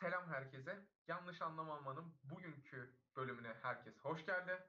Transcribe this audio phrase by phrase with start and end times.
[0.00, 0.86] Selam herkese.
[1.08, 4.66] Yanlış anlamamanın bugünkü bölümüne herkes hoş geldi.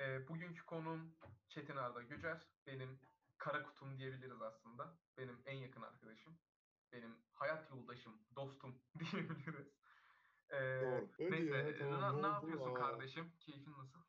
[0.00, 1.16] Ee, bugünkü konuğum
[1.48, 2.46] Çetin Arda Gücer.
[2.66, 3.00] Benim
[3.38, 4.98] kara kutum diyebiliriz aslında.
[5.18, 6.38] Benim en yakın arkadaşım.
[6.92, 9.66] Benim hayat yoldaşım, dostum diyebiliriz.
[10.50, 11.08] Ee, Doğru.
[11.18, 12.74] Öyle neyse, ya, tamam, ne ne yapıyorsun Aa.
[12.74, 13.32] kardeşim?
[13.40, 14.00] Keyfin nasıl?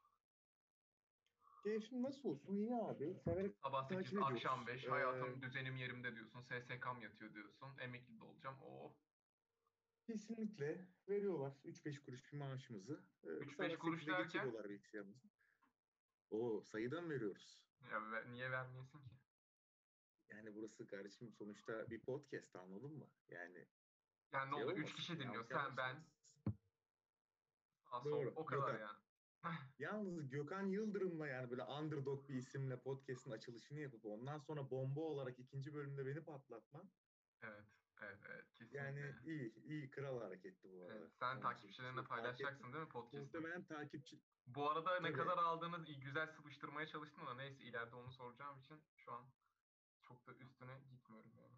[1.64, 2.56] Keyfin nasıl olsun?
[2.56, 3.16] İyi abi.
[3.24, 4.32] Severek Sabah Takip 8, ediyoruz.
[4.36, 6.42] akşam 5, Ee, hayatım düzenim yerimde diyorsun.
[6.42, 7.78] SSK'm yatıyor diyorsun.
[7.80, 8.56] Emekli de olacağım.
[8.62, 8.96] Oo.
[10.08, 13.04] Kesinlikle veriyorlar 3-5 kuruş bir maaşımızı.
[13.24, 14.24] Ee, 3-5 sabah kuruş 8'de derken?
[14.24, 15.28] geçiriyorlar bilgisayarımızı.
[16.32, 17.62] Oo sayıdan veriyoruz.
[17.92, 19.16] Ya niye vermiyorsun ki?
[20.30, 23.08] Yani burası kardeşim sonuçta bir podcast anladın mı?
[23.30, 23.68] Yani
[24.34, 24.72] Yani ne şey oldu?
[24.72, 25.34] 3 olmasın, kişi dinliyor.
[25.34, 26.04] yanlış Sen, ben,
[27.92, 28.06] sol.
[28.06, 28.80] Doğru, O kadar Gökhan.
[28.80, 29.00] yani.
[29.80, 35.40] Yalnız Gökhan Yıldırım'la yani böyle underdog bir isimle podcast'ın açılışını yapıp ondan sonra bomba olarak
[35.40, 36.90] ikinci bölümde beni patlatman
[37.42, 37.66] Evet,
[38.04, 38.46] evet.
[38.54, 38.78] Kesinlikle.
[38.78, 40.96] yani iyi, iyi kral hareketti bu arada.
[41.00, 43.22] Evet, sen takipçilerinle çok fark paylaşacaksın değil mi podcast'ı?
[43.22, 45.18] Muhtemelen takipçi Bu arada ne Tabii.
[45.18, 49.26] kadar aldığını iyi- güzel sıvıştırmaya çalıştım da neyse ileride onu soracağım için şu an
[50.02, 51.56] çok da üstüne gitmiyorum yani.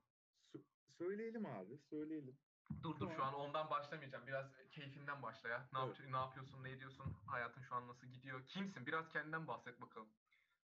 [0.53, 0.63] Sö-
[0.97, 2.37] söyleyelim abi, söyleyelim.
[2.83, 4.27] Dur dur şu an ondan başlamayacağım.
[4.27, 5.69] Biraz keyfinden başla ya.
[5.73, 5.99] Ne, Evet.
[5.99, 7.13] yap- ne yapıyorsun, ne ediyorsun?
[7.27, 8.47] Hayatın şu an nasıl gidiyor?
[8.47, 8.85] Kimsin?
[8.85, 10.09] Biraz kendinden bahset bakalım.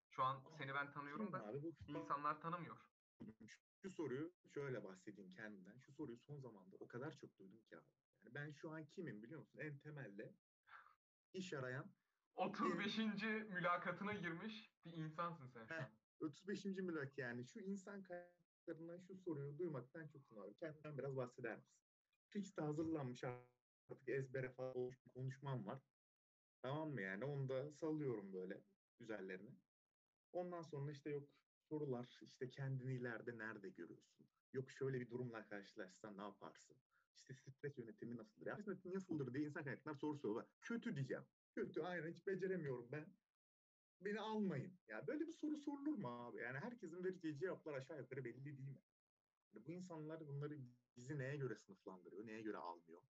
[0.10, 2.78] Şu an seni ben tanıyorum da abi bu insanlar tanımıyor.
[3.82, 5.78] Şu soruyu şöyle bahsedeyim kendimden.
[5.78, 7.86] Şu soruyu son zamanda o kadar çok duydum ki abi.
[8.24, 9.60] Yani ben şu an kimim biliyor musun?
[9.60, 10.34] En temelde
[11.34, 11.92] iş arayan
[12.36, 12.98] 35.
[13.50, 15.90] mülakatına girmiş bir insansın sen şu an.
[16.20, 16.66] 35.
[16.66, 20.56] mülak yani şu insan kaynaklarından şu soruyu duymaktan çok abi.
[20.56, 21.76] Kendinden biraz bahseder misin?
[22.58, 25.80] De hazırlanmış artık ezbere falan konuşmam var.
[26.62, 27.26] Tamam mı yani?
[27.26, 28.62] Onu da sallıyorum böyle
[29.00, 29.50] üzerlerine.
[30.34, 31.30] Ondan sonra işte yok
[31.70, 34.28] sorular, işte kendini ileride nerede görüyorsun?
[34.54, 36.76] Yok şöyle bir durumla karşılaşsan ne yaparsın?
[37.16, 38.46] İşte stres yönetimi nasıldır?
[38.46, 40.46] Ya stres yönetimi nasıldır diye insan kaynaklar soru soruyorlar.
[40.62, 41.24] Kötü diyeceğim.
[41.56, 43.06] Kötü aynen hiç beceremiyorum ben.
[44.02, 44.80] Beni almayın.
[44.88, 46.42] Ya böyle bir soru sorulur mu abi?
[46.42, 48.78] Yani herkesin vereceği cevaplar aşağı yukarı belli değil mi?
[49.54, 50.58] Yani bu insanlar bunları
[50.98, 53.02] bizi neye göre sınıflandırıyor, neye göre almıyor?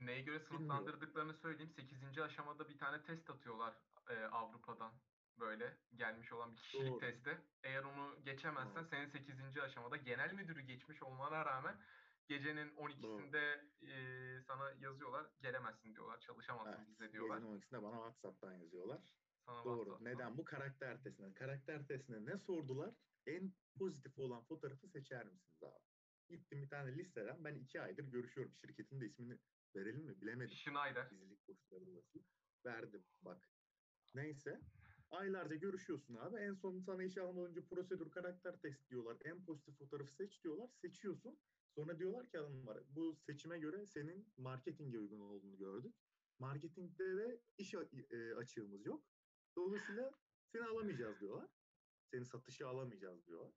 [0.00, 1.70] Neye göre sınıflandırdıklarını söyleyeyim.
[1.70, 2.18] 8.
[2.18, 3.74] aşamada bir tane test atıyorlar
[4.10, 4.92] e, Avrupa'dan
[5.38, 6.98] böyle gelmiş olan bir kişilik Doğru.
[7.00, 7.38] testi.
[7.62, 8.88] Eğer onu geçemezsen Doğru.
[8.90, 9.58] senin 8.
[9.62, 11.80] aşamada genel müdürü geçmiş olmana rağmen
[12.28, 16.20] gecenin 12'sinde e, sana yazıyorlar gelemezsin diyorlar.
[16.20, 16.88] Çalışamazsın Evet.
[16.88, 17.38] bize diyorlar.
[17.38, 19.00] Gecenin 12'sinde bana WhatsApp'tan yazıyorlar.
[19.46, 19.78] Sana Doğru.
[19.84, 20.14] WhatsApp'tan.
[20.14, 20.38] Neden?
[20.38, 21.34] Bu karakter testine.
[21.34, 22.94] Karakter testine ne sordular?
[23.26, 25.84] En pozitif olan fotoğrafı seçer misiniz abi?
[26.28, 27.44] Gittim bir tane listeden.
[27.44, 28.54] Ben iki aydır görüşüyorum.
[28.54, 29.38] Şirketin de ismini
[29.76, 30.20] verelim mi?
[30.20, 30.56] Bilemedim.
[30.56, 31.06] Schneider.
[31.10, 32.02] Gizlilik koşulları.
[32.64, 33.50] Verdim bak.
[34.14, 34.60] Neyse.
[35.10, 36.36] Aylarca görüşüyorsun abi.
[36.36, 39.16] En son sana işe almadan önce prosedür karakter test diyorlar.
[39.24, 40.70] En pozitif fotoğrafı seç diyorlar.
[40.80, 41.38] Seçiyorsun.
[41.74, 45.94] Sonra diyorlar ki adamlar bu seçime göre senin marketinge uygun olduğunu gördük.
[46.38, 49.04] Marketingde de iş e, açığımız yok.
[49.56, 50.10] Dolayısıyla
[50.52, 51.48] seni alamayacağız diyorlar.
[52.10, 53.52] Seni satışa alamayacağız diyorlar.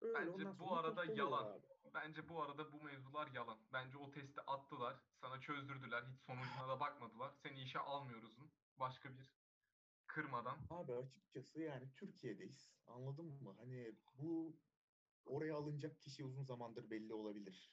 [0.00, 1.52] Öyle, Bence bu arada yalan.
[1.52, 1.66] abi.
[1.94, 3.58] Bence bu arada bu mevzular yalan.
[3.72, 5.02] Bence o testi attılar.
[5.20, 6.04] Sana çözdürdüler.
[6.04, 7.32] Hiç sonucuna da bakmadılar.
[7.42, 8.50] Seni işe almıyoruzun.
[8.78, 9.39] Başka bir
[10.14, 10.58] kırmadan.
[10.70, 12.72] Abi açıkçası yani Türkiye'deyiz.
[12.86, 13.54] Anladın mı?
[13.58, 14.56] Hani bu
[15.26, 17.72] oraya alınacak kişi uzun zamandır belli olabilir.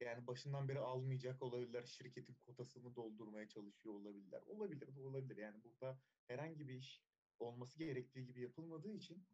[0.00, 1.84] Yani başından beri almayacak olabilirler.
[1.84, 4.42] Şirketin kotasını doldurmaya çalışıyor olabilirler.
[4.46, 5.36] Olabilir de olabilir.
[5.36, 7.02] Yani burada herhangi bir iş
[7.38, 9.26] olması gerektiği gibi yapılmadığı için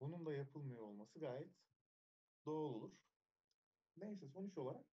[0.00, 1.52] bunun da yapılmıyor olması gayet
[2.46, 2.92] doğal olur.
[3.96, 4.86] Neyse sonuç olarak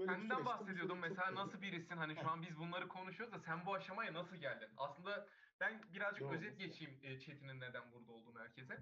[0.00, 1.96] böyle Kendinden süreçte bu çok mesela nasıl birisin?
[1.96, 4.68] Hani şu an biz bunları konuşuyoruz da sen bu aşamaya nasıl geldin?
[4.76, 5.26] Aslında
[5.60, 8.78] ben birazcık Doğru, özet geçeyim Çetin'in neden burada olduğunu herkese.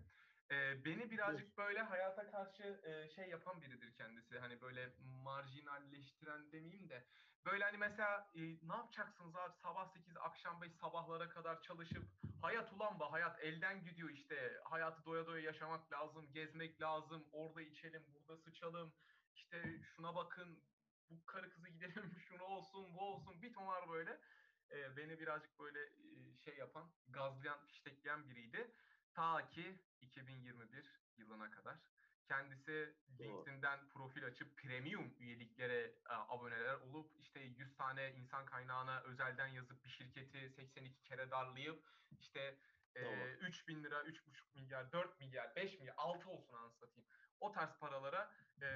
[0.51, 4.39] E, beni birazcık böyle hayata karşı e, şey yapan biridir kendisi.
[4.39, 4.93] Hani böyle
[5.25, 7.05] marjinalleştiren demeyeyim de.
[7.45, 9.57] Böyle hani mesela e, ne yapacaksınız abi?
[9.63, 12.05] Sabah 8 akşam 5 sabahlara kadar çalışıp
[12.43, 14.61] hayat ulan be hayat elden gidiyor işte.
[14.65, 18.93] Hayatı doya doya yaşamak lazım gezmek lazım orada içelim burada sıçalım
[19.35, 20.63] işte şuna bakın
[21.11, 24.21] bu karı kızı gidelim şunu olsun bu olsun bir ton var böyle.
[24.71, 28.71] Ee, beni birazcık böyle e, şey yapan gazlayan fiştekleyen biriydi.
[29.15, 31.79] Ta ki 2021 yılına kadar.
[32.29, 32.95] Kendisi.
[33.21, 39.85] LinkedIn'den profil açıp premium üyeliklere e, aboneler olup işte 100 tane insan kaynağına özelden yazıp
[39.85, 41.85] bir şirketi 82 kere darlayıp
[42.21, 42.59] işte
[43.49, 43.55] e, Doğru.
[43.55, 47.09] 3000 lira, 3,5 milyar, 4 milyar, 5 milyar, 6 olsun anasını satayım.
[47.41, 48.31] O tarz paralara
[48.63, 48.69] e,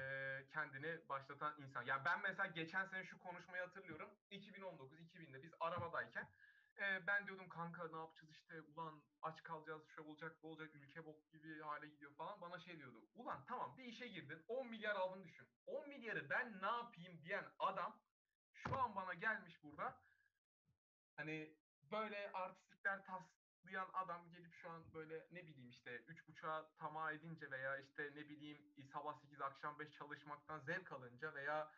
[0.53, 1.81] kendini başlatan insan.
[1.81, 4.09] Ya ben mesela geçen sene şu konuşmayı hatırlıyorum.
[4.31, 6.29] 2019-2000'de biz arabadayken
[6.77, 11.05] e, ben diyordum kanka ne yapacağız işte ulan aç kalacağız şu olacak bu olacak ülke
[11.05, 12.41] bok gibi hale gidiyor falan.
[12.41, 13.09] Bana şey diyordu.
[13.15, 15.47] Ulan tamam bir işe girdin 10 milyar aldın düşün.
[15.65, 17.99] 10 milyarı ben ne yapayım diyen adam
[18.53, 20.01] şu an bana gelmiş burada
[21.15, 21.57] hani
[21.91, 23.05] böyle artistlikler
[23.63, 28.11] taslayan adam gelip şu an böyle ne bileyim işte üç buçuğa tamah edince veya işte
[28.15, 31.71] ne bileyim sabah 8 akşam 5 çalışmaktan zevk alınca veya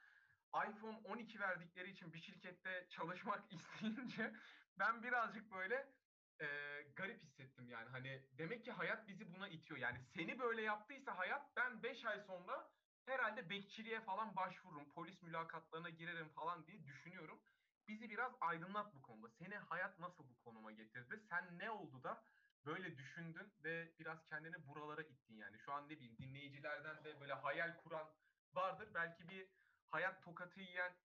[0.69, 4.33] iPhone 12 verdikleri için bir şirkette çalışmak isteyince
[4.79, 5.93] ben birazcık böyle
[6.41, 6.47] e,
[6.95, 7.89] garip hissettim yani.
[7.89, 9.79] Hani demek ki hayat bizi buna itiyor.
[9.79, 12.71] Yani seni böyle yaptıysa hayat ben 5 ay sonra
[13.05, 17.41] herhalde bekçiliğe falan başvururum, polis mülakatlarına girerim falan diye düşünüyorum.
[17.87, 19.29] Bizi biraz aydınlat bu konuda.
[19.29, 21.19] Seni hayat nasıl bu konuma getirdi?
[21.29, 22.23] Sen ne oldu da
[22.65, 25.59] böyle düşündün ve biraz kendini buralara ittin yani.
[25.59, 28.09] Şu an ne bileyim dinleyicilerden de böyle hayal kuran
[28.53, 28.89] vardır.
[28.93, 29.47] Belki bir
[29.91, 30.95] hayat tokatı yiyen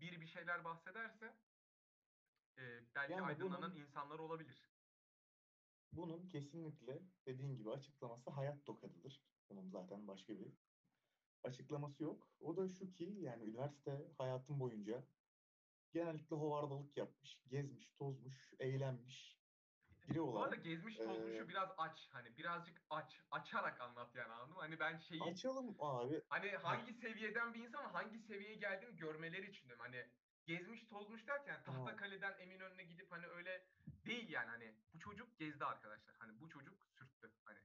[0.00, 1.36] biri bir şeyler bahsederse
[2.58, 2.62] e,
[2.94, 4.72] belki Yani aydınlanan bunun- insanlar olabilir.
[5.92, 9.22] Bunun kesinlikle dediğin gibi açıklaması hayat tokadıdır.
[9.50, 10.52] Bunun zaten başka bir
[11.44, 12.28] açıklaması yok.
[12.40, 15.04] O da şu ki yani üniversite hayatım boyunca
[15.92, 19.42] genellikle hovardalık yapmış, gezmiş, tozmuş, eğlenmiş
[20.08, 22.08] biri Bu olan arada gezmiş tozmuşu e, biraz aç.
[22.10, 23.20] Hani birazcık aç.
[23.30, 24.60] Açarak anlat yani anladın mı?
[24.60, 26.22] Hani ben şeyi açalım abi.
[26.28, 29.84] hani hangi seviyeden bir insan hangi seviyeye geldiğini görmeleri için diyorum.
[29.84, 30.06] Hani
[30.46, 31.84] gezmiş tozmuş derken Tamam.
[31.84, 33.66] Tahtakale'den Eminönü'ne gidip hani öyle
[34.06, 36.16] değil yani hani bu çocuk gezdi arkadaşlar.
[36.18, 37.32] Hani bu çocuk sürttü.
[37.44, 37.58] Hani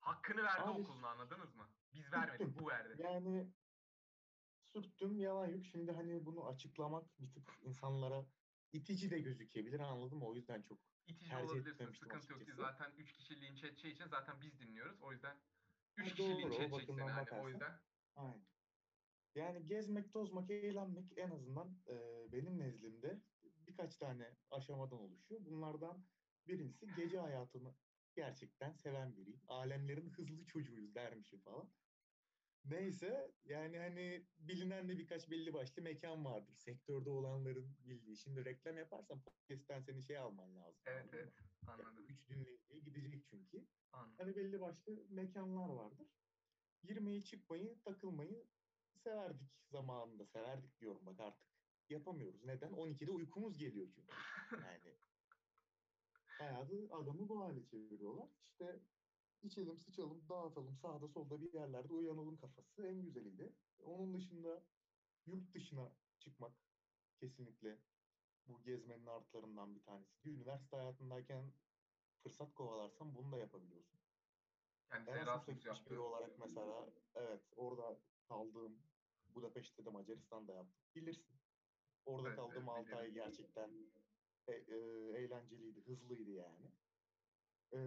[0.00, 1.68] hakkını verdi Abi, okuluna anladınız mı?
[1.92, 2.94] Biz vermedik bu verdi.
[3.02, 3.52] Yani
[4.72, 5.64] sürttüm yalan yok.
[5.64, 8.26] Şimdi hani bunu açıklamak bir tık insanlara
[8.72, 10.26] itici de gözükebilir anladın mı?
[10.26, 11.92] O yüzden çok İtici tercih olabilirsin.
[11.92, 12.34] Sıkıntı yok ki.
[12.34, 12.60] açıkçası.
[12.62, 15.02] Zaten 3 kişi linç edeceği için zaten biz dinliyoruz.
[15.02, 15.36] O yüzden
[15.96, 17.20] 3 Ha, kişi linç edecek seni bakımdan hani.
[17.20, 17.48] O bakarsan.
[17.48, 17.80] yüzden
[18.16, 18.46] Aynen.
[19.34, 25.44] Yani gezmek, tozmak, eğlenmek en azından e, benim nezdimde birkaç tane aşamadan oluşuyor.
[25.44, 26.06] Bunlardan
[26.46, 27.74] birincisi gece hayatını
[28.14, 29.40] gerçekten seven biriyim.
[29.46, 31.72] Alemlerin hızlı çocuğuyuz dermişim falan.
[32.64, 36.54] Neyse yani hani bilinen de birkaç belli başlı mekan vardır.
[36.54, 38.16] Sektörde olanların bildiği.
[38.16, 40.82] Şimdi reklam yaparsan podcast'ten seni şey alman lazım.
[40.86, 41.34] evet anladın evet
[41.66, 42.04] anladım.
[42.08, 43.66] Üç dinleyiciye gidecek çünkü.
[43.92, 44.14] anladım.
[44.18, 46.06] Hani belli başlı mekanlar vardır.
[46.82, 48.46] Girmeyi, çıkmayı, takılmayı
[48.96, 50.26] severdik zamanında.
[50.26, 51.50] Severdik diyorum bak artık.
[51.88, 52.44] Yapamıyoruz.
[52.44, 52.72] Neden?
[52.72, 54.12] 12'de uykumuz geliyor çünkü.
[54.52, 54.96] Yani
[56.38, 58.28] hayatı adamı bu hale çeviriyorlar.
[58.50, 58.80] İşte
[59.42, 63.52] içelim, sıçalım, dağıtalım, sağda solda bir yerlerde uyanalım kafası en güzeliydi.
[63.84, 64.62] Onun dışında
[65.26, 65.88] yurt dışına
[66.18, 66.52] çıkmak
[67.20, 67.76] kesinlikle
[68.48, 70.30] bu gezmenin artılarından bir tanesi.
[70.30, 71.44] Üniversite hayatındayken
[72.22, 74.00] fırsat kovalarsan bunu da yapabiliyorsun.
[74.90, 75.90] Kendisi Erasmus yaptı.
[75.90, 77.96] biri olarak mesela evet orada
[78.28, 78.72] kaldığım
[79.34, 80.80] Budapeşte de Macaristan'da yaptım.
[80.94, 81.34] Bilirsin.
[82.06, 83.70] Orada Evet, kaldığım evet, 6 ay gerçekten
[84.48, 84.76] e- e,
[85.18, 86.70] eğlenceliydi, hızlıydı yani.
[87.72, 87.78] E,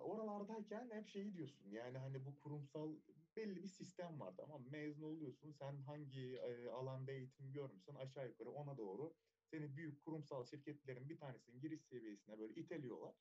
[0.00, 2.96] oralardayken hep şeyi diyorsun yani hani bu kurumsal
[3.36, 4.64] belli bir sistem var tamam?
[4.70, 9.14] Mezun oluyorsun sen hangi e, alanda eğitim görmüşsen aşağı yukarı ona doğru
[9.50, 13.14] seni büyük kurumsal şirketlerin bir tanesinin giriş seviyesine böyle iteliyorlar.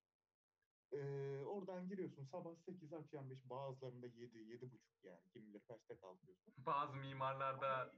[0.92, 0.98] Ee,
[1.46, 6.54] oradan giriyorsun sabah 8 akşam 5 bazılarında 7 7 buçuk yani kim bilir kaçta kalkıyorsun.
[6.58, 7.94] Bazı mimarlarda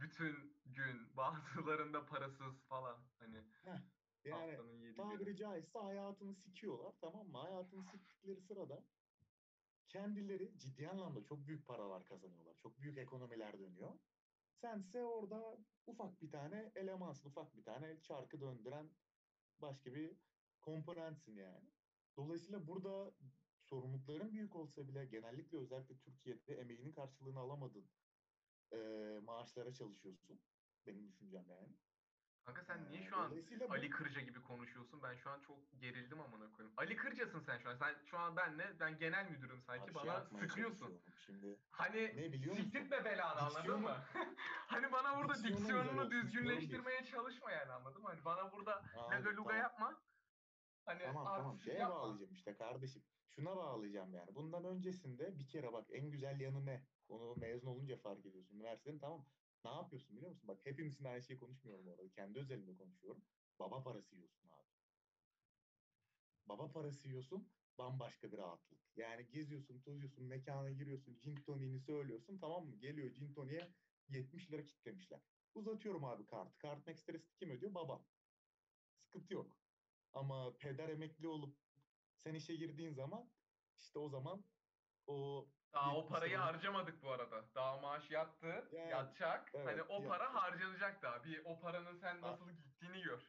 [0.00, 3.80] bütün gün, bazılarında parasız falan hani Heh,
[4.26, 5.36] yani tabiri günü.
[5.36, 7.38] caizse hayatını sikiyorlar tamam mı?
[7.38, 8.84] Hayatını siktikleri sırada
[9.88, 12.56] kendileri ciddi anlamda çok büyük paralar kazanıyorlar.
[12.58, 13.98] Çok büyük ekonomiler dönüyor.
[14.52, 18.90] Sense orada ufak bir tane elemansın, ufak bir tane çarkı döndüren
[19.60, 20.16] başka bir
[20.60, 21.70] komponentsin yani.
[22.16, 23.14] Dolayısıyla burada
[23.60, 27.90] sorumlulukların büyük olsa bile genellikle özellikle Türkiye'de emeğinin karşılığını alamadın
[28.72, 28.78] e,
[29.22, 30.40] maaşlara çalışıyorsun.
[30.86, 31.76] Benim düşüncem yani.
[32.46, 35.02] Kanka sen niye Ee, şu an dolayısıyla bu- Ali Kırca gibi konuşuyorsun?
[35.02, 36.74] Ben şu an çok gerildim amına koyayım.
[36.76, 37.76] Ali Kırcasın sen şu an.
[37.76, 39.82] Sen şu an benle, ben genel müdürüm sanki.
[39.82, 40.78] Abi şey bana yapmaya sıkıyorsun.
[40.78, 42.64] çalışıyorum Şimdi Hani Ne biliyor musun?
[42.64, 43.96] siktirtme belanı anladın mı?
[44.66, 48.08] hani bana burada diksiyonu güzel diksiyonunu olsun istiyorum düzgünleştirmeye çalışma yani anladın mı?
[48.08, 49.56] Hani bana burada Abi, laga luga tamam.
[49.58, 50.02] yapma.
[50.84, 51.94] Hani Tamam tamam şeye yapma.
[51.96, 53.02] bağlayacağım işte kardeşim.
[53.28, 54.34] Şuna bağlayacağım yani.
[54.34, 56.86] Bundan öncesinde bir kere bak en güzel yanı ne?
[57.08, 58.56] Onu mezun olunca fark ediyorsun.
[58.56, 59.26] Üniversitenin tamam.
[59.64, 60.48] Ne yapıyorsun biliyor musun?
[60.48, 62.10] Bak hepimizin aynı şeyi konuşmuyorum orada.
[62.10, 63.24] Kendi özelimde konuşuyorum.
[63.58, 64.68] Baba parası yiyorsun abi.
[66.46, 68.80] Baba parası yiyorsun bambaşka bir rahatlık.
[68.96, 71.36] Yani geziyorsun, tozuyorsun, mekana giriyorsun, gin
[71.78, 72.76] söylüyorsun tamam mı?
[72.76, 73.74] Geliyor gin toniğe
[74.08, 75.20] 70 lira kitlemişler.
[75.54, 76.58] Uzatıyorum abi kartı.
[76.58, 77.74] Kartın ekstresi kim ödüyor?
[77.74, 78.06] Babam.
[78.98, 79.56] Sıkıntı yok.
[80.12, 81.58] Ama peder emekli olup
[82.16, 83.32] sen işe girdiğin zaman
[83.76, 84.44] işte o zaman
[85.06, 87.44] o Daha o 70 parayı harcamadık bu arada.
[87.54, 89.50] Daha maaş yattı, Yani, yatacak.
[89.54, 91.24] evet, hani o para harcanacak daha.
[91.24, 92.30] Bir o paranın sen Ha.
[92.30, 93.20] nasıl gittiğini gör.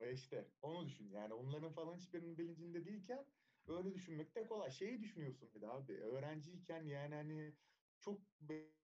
[0.00, 1.10] E işte onu düşün.
[1.10, 3.26] Yani onların falan hiçbirinin bilincinde değilken
[3.68, 4.70] öyle düşünmek de kolay.
[4.70, 5.92] Şeyi düşünüyorsun bir de abi.
[5.92, 7.56] Öğrenciyken yani hani
[8.00, 8.20] çok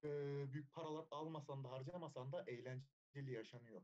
[0.04, 3.82] e, büyük paralar almasan da harcamasan da eğlenceli yaşanıyor.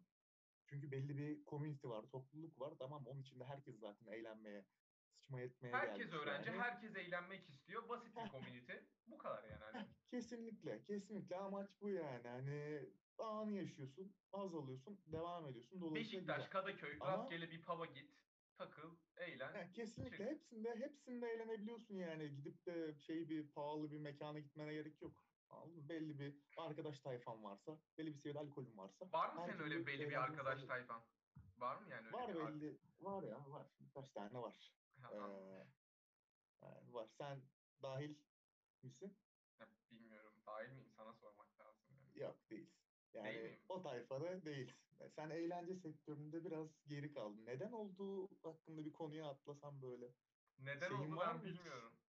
[0.67, 2.75] Çünkü belli bir community var, topluluk var.
[2.79, 4.67] Tamam onun içinde herkes zaten eğlenmeye,
[5.13, 6.61] sıçma etmeye Herkes gelmiş öğrenci, yani.
[6.61, 7.89] herkes eğlenmek istiyor.
[7.89, 8.73] Basit bir community.
[9.07, 9.61] Bu kadar yani.
[9.73, 9.87] Hani.
[10.11, 12.29] Kesinlikle, kesinlikle amaç bu yani.
[12.29, 12.89] Hani
[13.19, 15.81] anı yaşıyorsun, haz alıyorsun, devam ediyorsun.
[15.81, 16.51] Dolayısıyla Beşiktaş, güzel.
[16.51, 18.11] Kadıköy, Ama- rastgele bir pub'a git,
[18.59, 19.55] takıl, eğlen.
[19.55, 20.27] Heh, kesinlikle çık.
[20.27, 22.35] hepsinde hepsinde eğlenebiliyorsun yani.
[22.35, 25.25] Gidip de şey bir pahalı bir mekana gitmene gerek yok.
[25.51, 25.89] Anladın?
[25.89, 29.13] Belli bir arkadaş tayfan varsa, belli bir seviyede alkolün varsa.
[29.13, 31.03] Var mı senin öyle belli bir arkadaş tayfan?
[31.59, 33.67] Var mı yani öyle Var belli, var ya var.
[33.81, 34.73] Birkaç tane var.
[35.11, 35.67] Ee,
[36.63, 37.09] yani var.
[37.19, 37.43] Sen
[37.83, 38.17] dahil
[38.83, 39.19] misin?
[39.91, 40.33] Bilmiyorum.
[40.47, 40.93] Dahil miyim?
[40.97, 41.85] Sana sormak lazım.
[41.91, 42.21] Yani.
[42.23, 42.83] Yok değilsin.
[43.15, 43.61] Değil Yani miyim?
[43.69, 44.77] o tayfada değilsin.
[45.17, 47.47] Sen eğlence sektöründe biraz geri kaldın.
[47.47, 50.15] Neden olduğu hakkında bir konuya atlasam böyle.
[50.59, 52.02] Neden Şeyin oldu ben bilmiyorum.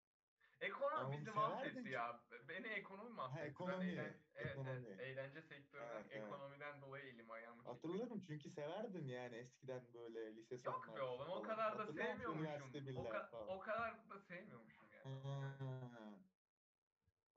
[0.64, 2.20] Ekonomi Ama bizi mahvetti ya.
[2.50, 3.44] Beni ekonomi mahvetti.
[3.46, 4.88] Ben ekonomi, eğlen- evet, evet, ekonomi.
[5.02, 6.24] eğlence sektöründen, Evet, evet.
[6.24, 7.70] ekonomiden dolayı elim ayağımı çekti.
[7.70, 12.98] Hatırlarım çünkü severdin yani eskiden böyle lise Yok sonları be oğlum o kadar da sevmiyormuşum.
[12.98, 13.48] O, ka- falan.
[13.48, 15.24] o kadar da sevmiyormuşum yani.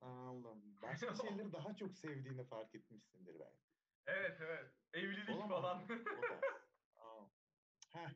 [0.00, 0.76] Ha, Anladım.
[0.82, 3.66] Başka şeyleri daha çok sevdiğini fark etmişsindir belki.
[4.06, 4.70] Evet evet.
[4.92, 5.82] Evlilik Olamaz falan.
[7.92, 8.10] Heh,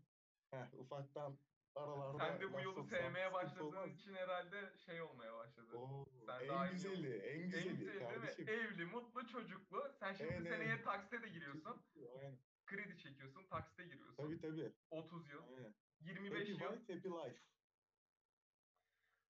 [0.51, 1.39] heh, ufaktan
[1.75, 5.77] aralarda Sen de bu yolu sevmeye başladığın için herhalde şey olmaya başladı.
[5.77, 8.09] Oo, Sen en güzeli, yol- en En güzeli güzeli değil mi?
[8.09, 8.49] kardeşim.
[8.49, 9.93] Evli, mutlu, çocuklu.
[10.01, 10.83] Sen şimdi En, seneye en.
[10.83, 11.83] taksite de giriyorsun.
[12.19, 12.39] Aynen.
[12.67, 14.17] Kredi çekiyorsun, taksite giriyorsun.
[14.17, 14.73] Tabii tabii.
[14.91, 15.75] 30 yıl, Aynen.
[16.01, 16.59] 25 Happy yıl.
[16.59, 17.41] wife, happy life.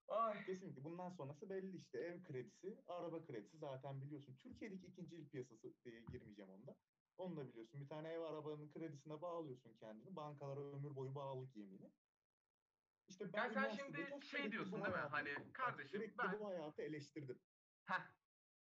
[0.09, 0.45] Ay.
[0.45, 1.99] Kesinlikle bundan sonrası belli işte.
[1.99, 4.37] Ev kredisi, araba kredisi zaten biliyorsun.
[4.37, 6.77] Türkiye'deki ikinci el piyasası diye girmeyeceğim onda.
[7.19, 7.81] Onu da biliyorsun.
[7.81, 10.17] Bir tane ev arabanın kredisine bağlıyorsun kendini.
[10.17, 11.91] Bankalara ömür boyu bağlılık yemini.
[13.11, 15.01] İşte ben Yani sen şimdi şey diyorsun değil mi?
[15.11, 17.39] Hani kardeşim sürekli ben bu hayatı eleştirdim.
[17.85, 18.03] Heh,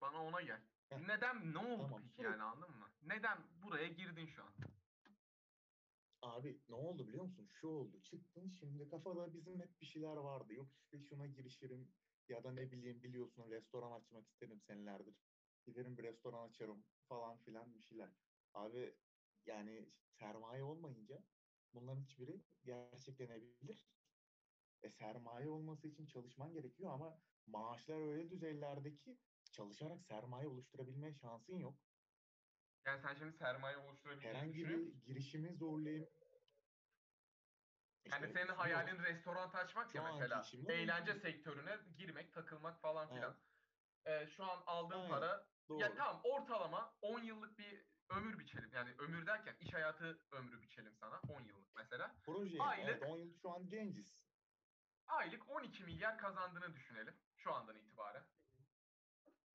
[0.00, 0.62] bana ona gel.
[0.88, 0.98] Heh.
[0.98, 2.90] Neden ne oldu Tamam, peki sürekli- yani anladın mı?
[3.02, 4.52] Neden buraya girdin şu an?
[6.22, 7.46] Abi ne oldu biliyor musun?
[7.46, 8.00] Şu oldu.
[8.02, 10.52] Çıktın şimdi kafada bizim hep bir şeyler vardı.
[10.54, 11.92] Yok işte şuna girişirim
[12.28, 15.14] ya da ne bileyim biliyorsun restoran açmak isterim senelerdir.
[15.66, 18.10] Giderim bir restoran açarım falan filan bir şeyler.
[18.54, 18.96] Abi
[19.46, 21.24] yani sermaye olmayınca
[21.74, 23.88] bunların hiçbiri gerçeklenebilir.
[24.82, 29.18] E sermaye olması için çalışman gerekiyor ama maaşlar öyle düzeylerde ki
[29.52, 31.78] çalışarak sermaye oluşturabilme şansın yok.
[32.86, 36.08] Yani sen şimdi sermaye oluşturabileceğini Herhangi bir girişimi zorlayayım.
[38.10, 40.44] Yani İşte senin hayalin restoran açmak Şu ya mesela.
[40.68, 41.28] Eğlence mümkün.
[41.30, 43.16] sektörüne girmek, takılmak falan Evet.
[43.18, 43.36] filan.
[44.06, 45.80] Ee, şu an aldığın Aynen, para Doğru.
[45.80, 48.70] ya tamam ortalama 10 yıllık bir ömür biçelim.
[48.72, 52.16] Yani ömür derken iş hayatı ömrü biçelim sana 10 yıllık mesela.
[52.22, 54.27] Proje Aylık- evet 10 yıl şu an genciz.
[55.08, 58.24] Aylık 12 milyar kazandığını düşünelim şu andan itibaren.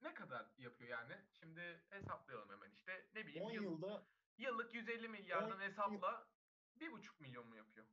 [0.01, 1.21] Ne kadar yapıyor yani?
[1.31, 3.07] Şimdi hesaplayalım hemen işte.
[3.13, 4.07] Ne bileyim 10 yıl- yılda
[4.37, 6.27] yıllık 150 milyardan 10 hesapla
[6.79, 7.87] 1,5 milyon mu yapıyor?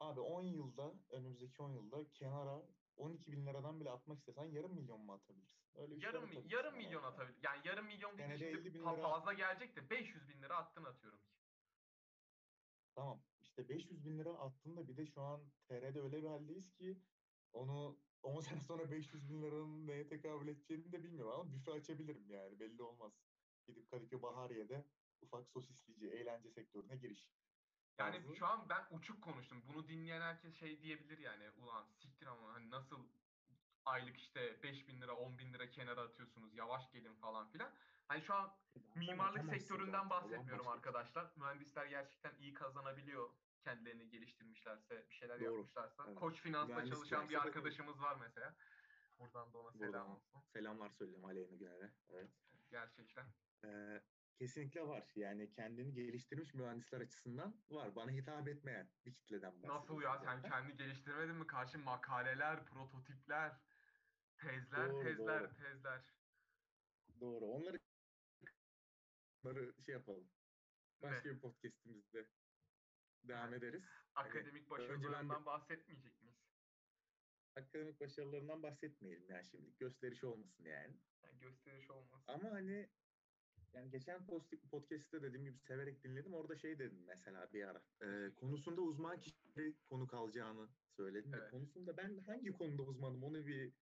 [0.00, 2.62] abi 10 yılda önümüzdeki 10 yılda kenara
[2.96, 5.66] 12 bin liradan bile atmak istesen yarım milyon mu atabilirsin?
[5.74, 7.12] Öyle bir şey Yarım, atabilirsin yarım ama milyon yani.
[7.12, 7.38] atabilir.
[7.42, 10.42] Yani yarım milyon değil Senede şimdi 50 bin fa- lira- fazla gelecek de 500 bin
[10.42, 11.36] lira attın atıyorum ki.
[12.94, 13.22] Tamam
[13.56, 17.02] işte 500 bin lira attın da bir de şu an TR'de öyle bir haldeyiz ki
[17.52, 22.30] onu 10 sene sonra 500 bin liranın neye tekabül edeceğini de bilmiyorum ama büfe açabilirim
[22.30, 23.12] yani belli olmaz.
[23.66, 24.86] Gidip Kadıköy Bahariye'de
[25.22, 27.30] ufak sosislici eğlence sektörüne giriş.
[27.98, 28.36] Yani tarzı.
[28.36, 29.62] şu an ben uçuk konuştum.
[29.68, 31.50] Bunu dinleyen herkes şey diyebilir yani.
[31.50, 33.08] Ulan siktir ama hani nasıl
[33.84, 37.74] aylık işte 5 bin lira 10 bin lira kenara atıyorsunuz yavaş gelin falan filan.
[38.08, 38.56] Hani şu an
[38.94, 41.32] mimarlık sektöründen bahsetmiyorum arkadaşlar.
[41.36, 43.30] Mühendisler gerçekten iyi kazanabiliyor.
[43.64, 46.04] Kendilerini geliştirmişlerse, bir şeyler Doğru, yapmışlarsa.
[46.06, 46.18] evet.
[46.18, 48.56] Koç Finans'ta çalışan bir arkadaşımız var mesela.
[49.18, 50.40] Buradan da ona selam Buradan olsun.
[50.52, 51.92] selamlar söyleyeyim Aleyna Güner'e.
[52.10, 52.30] Evet.
[52.70, 53.26] Gerçekten.
[53.64, 54.02] Ee,
[54.38, 55.12] kesinlikle var.
[55.16, 57.96] Yani kendini geliştirmiş mühendisler açısından var.
[57.96, 59.76] Bana hitap etmeyen bir kitleden bahsediyorum.
[59.82, 61.46] Nasıl ya sen kendi geliştirmedin mi?
[61.46, 63.60] Karşı makaleler, prototipler,
[64.36, 65.54] tezler, Doğru, tezler, doğru.
[65.54, 66.02] tezler.
[67.20, 67.44] Doğru.
[67.44, 67.78] Onları
[69.46, 70.28] onları şey yapalım.
[71.02, 72.26] Başka bir podcast'imizde
[73.22, 73.82] devam ederiz.
[74.14, 76.36] Akademik bir- başarılarından bahsetmeyecek miyiz?
[77.56, 79.78] Akademik başarılarından bahsetmeyelim yani şimdilik.
[79.78, 80.96] Gösteriş olmasın yani.
[81.24, 82.22] Yani gösteriş olmaz.
[82.26, 82.88] Ama hani
[83.72, 84.26] yani geçen
[84.70, 86.34] podcast'te dediğim gibi severek dinledim.
[86.34, 87.82] Orada şey dedim mesela bir ara.
[88.02, 91.32] Ee, konusunda uzman kişileri konuk alacağını söyledim.
[91.32, 91.50] de Evet.
[91.50, 93.72] konusunda ben hangi konuda uzmanım onu bir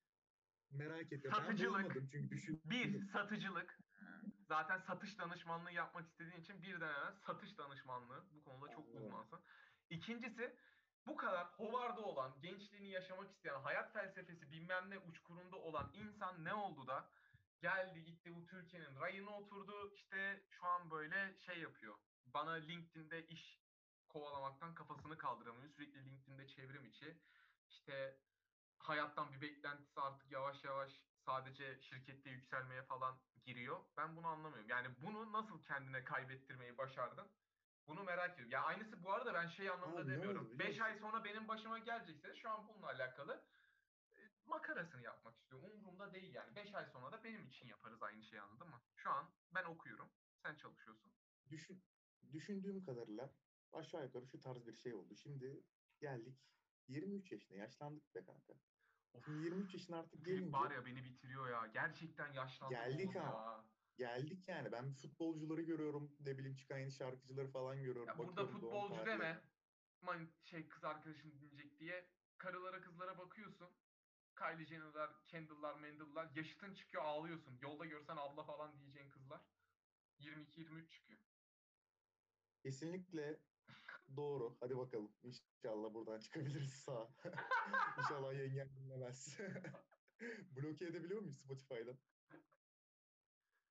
[0.70, 1.30] merak ettim.
[1.34, 1.94] Satıcılık.
[1.96, 2.60] Ben çünkü düşün.
[2.64, 3.78] Bir, satıcılık.
[4.48, 8.24] Zaten satış danışmanlığı yapmak istediğin için birden hemen satış danışmanlığı.
[8.34, 9.40] Bu konuda çok uzmansın.
[9.90, 10.56] İkincisi
[11.06, 16.54] bu kadar hovarda olan, gençliğini yaşamak isteyen, hayat felsefesi bilmem ne uçkurunda olan insan ne
[16.54, 17.10] oldu da
[17.60, 21.94] geldi gitti bu Türkiye'nin rayına oturdu işte şu an böyle şey yapıyor.
[22.26, 23.60] Bana LinkedIn'de iş
[24.08, 25.68] kovalamaktan kafasını kaldıramıyor.
[25.68, 27.18] Sürekli LinkedIn'de çevrim içi.
[27.68, 28.18] İşte
[28.78, 30.92] hayattan bir beklentisi artık yavaş yavaş
[31.26, 33.80] sadece şirkette yükselmeye falan giriyor.
[33.96, 34.68] Ben bunu anlamıyorum.
[34.68, 37.26] Yani bunu nasıl kendine kaybettirmeyi başardın?
[37.86, 38.50] Bunu merak ediyorum.
[38.52, 40.42] Ya aynısı bu arada ben şey anlamında Abi demiyorum.
[40.42, 40.84] oldu biliyor 5 musun?
[40.84, 43.44] ay sonra benim başıma gelecekse şu an bununla alakalı
[44.16, 45.70] e, makarasını yapmak istiyorum.
[45.74, 46.56] Umurumda değil yani.
[46.56, 48.80] 5 ay sonra da benim için yaparız aynı şeyi anladın mı?
[48.96, 50.10] Şu an ben okuyorum.
[50.42, 51.12] Sen çalışıyorsun.
[51.50, 51.84] Düşün,
[52.32, 53.30] düşündüğüm kadarıyla
[53.72, 55.14] aşağı yukarı şu tarz bir şey oldu.
[55.16, 55.62] Şimdi
[56.00, 56.38] geldik
[56.88, 58.54] 23 yaşına yaşlandık be kanka.
[59.14, 59.24] Of.
[59.24, 61.66] Şimdi 23 yaşına artık gelince var ya beni bitiriyor ya.
[61.66, 63.18] Gerçekten yaşlandım Geldik ha.
[63.18, 63.64] ya.
[63.96, 64.72] geldik yani.
[64.72, 66.16] Ben futbolcuları görüyorum.
[66.20, 68.06] Ne bileyim çıkan yeni şarkıcıları falan görüyorum.
[68.08, 69.42] Ya burada Bakıyorum futbolcu deme.
[70.02, 73.68] Man şey kız arkadaşın dinleyecek diye karılara kızlara bakıyorsun.
[74.38, 77.58] Kylie Jenner'lar, Kendall'lar, Mendal'lar yaşıtın çıkıyor ağlıyorsun.
[77.62, 79.40] Yolda görsen abla falan diyeceğin kızlar.
[80.20, 81.20] 22-23 çıkıyor.
[82.62, 83.40] Kesinlikle
[84.16, 84.56] doğru.
[84.60, 85.12] Hadi bakalım.
[85.22, 87.08] İnşallah buradan çıkabiliriz sağ.
[87.98, 89.38] İnşallah yengen dinlemez.
[90.56, 91.98] Bloke edebiliyor muyuz Spotify'dan?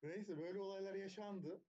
[0.02, 1.62] Neyse böyle olaylar yaşandı.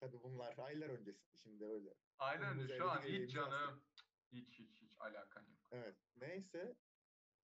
[0.00, 1.94] Tabii bunlar aylar öncesi şimdi öyle.
[2.18, 2.76] Aynen Umut öyle.
[2.76, 3.82] Şu an hiç canım.
[4.32, 5.58] Hiç hiç hiç alakan yok.
[5.70, 5.96] Evet.
[6.16, 6.76] Neyse.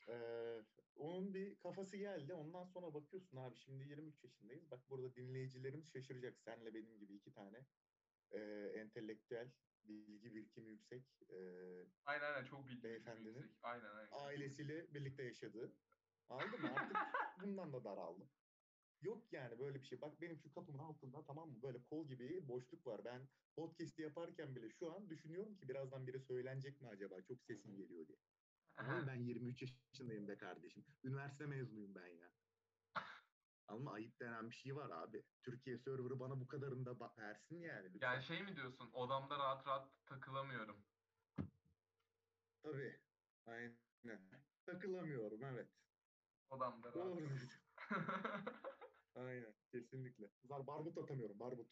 [0.08, 0.62] Eee,
[0.96, 2.34] onun bir kafası geldi.
[2.34, 4.70] Ondan sonra bakıyorsun abi şimdi 23 yaşındayız.
[4.70, 6.38] Bak burada dinleyicilerimiz şaşıracak.
[6.38, 7.66] Senle benim gibi iki tane
[8.32, 9.50] eee entelektüel,
[9.88, 13.56] bilgi birikimi yüksek eee, Aynen aynen çok bilgi Beyefendinin yüksek.
[13.62, 14.08] Aynen aynen.
[14.12, 15.72] ailesiyle birlikte yaşadığı.
[16.28, 16.70] Anladın mı?
[16.74, 16.96] Artık
[17.42, 18.28] bundan da daraldım.
[19.02, 20.00] Yok yani böyle bir şey.
[20.00, 21.62] Bak benim şu kapımın altında tamam mı?
[21.62, 23.04] Böyle kol gibi boşluk var.
[23.04, 27.22] Ben podcast'i yaparken bile şu an düşünüyorum ki birazdan biri söylenecek mi acaba?
[27.22, 28.18] Çok sesim geliyor diye.
[28.78, 30.84] Oğlum ben 23 yaşındayım be kardeşim.
[31.04, 32.30] Üniversite mezunuyum ben ya.
[33.68, 35.24] Ama ayıp denen bir şey var abi.
[35.42, 38.12] Türkiye serverı bana bu kadarını da versin yani lütfen.
[38.12, 38.90] Yani şey mi diyorsun?
[38.92, 40.76] Odamda rahat rahat takılamıyorum.
[42.62, 43.00] Tabii.
[43.46, 43.76] Aynen.
[44.66, 45.68] Takılamıyorum evet.
[46.50, 46.94] Odamda rahat.
[46.94, 47.28] Doğru.
[49.14, 49.54] Aynen.
[49.72, 50.30] Kesinlikle.
[50.44, 51.40] Zar barbut atamıyorum.
[51.40, 51.66] Barbut.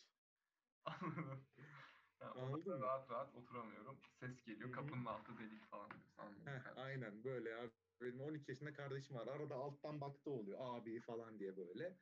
[2.50, 2.80] Mı?
[2.82, 3.98] rahat rahat oturamıyorum.
[4.20, 4.68] Ses geliyor.
[4.68, 4.76] Hı hı.
[4.76, 6.46] Kapının altı delik falan diyorsun.
[6.46, 7.70] Heh, aynen böyle ya.
[8.00, 9.26] Benim 12 yaşında kardeşim var.
[9.26, 10.58] Arada alttan baktı oluyor.
[10.62, 11.98] Abi falan diye böyle.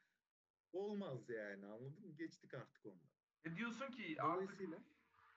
[0.72, 2.16] Olmaz yani anladın mı?
[2.16, 3.08] Geçtik artık ondan.
[3.44, 4.78] E diyorsun ki artık Dolayısıyla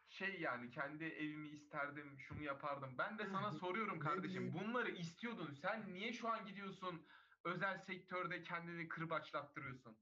[0.07, 2.95] şey yani kendi evimi isterdim, şunu yapardım.
[2.97, 4.53] Ben de sana soruyorum kardeşim.
[4.53, 5.53] Bunları istiyordun.
[5.61, 7.07] Sen niye şu an gidiyorsun
[7.43, 9.97] özel sektörde kendini kırbaçlattırıyorsun?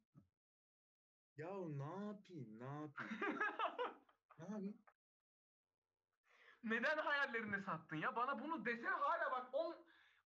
[1.37, 3.19] ya ne yapayım ne yapayım?
[4.39, 4.77] ne yapayım?
[6.63, 8.15] Neden hayallerini sattın ya?
[8.15, 9.75] Bana bunu desene hala bak 10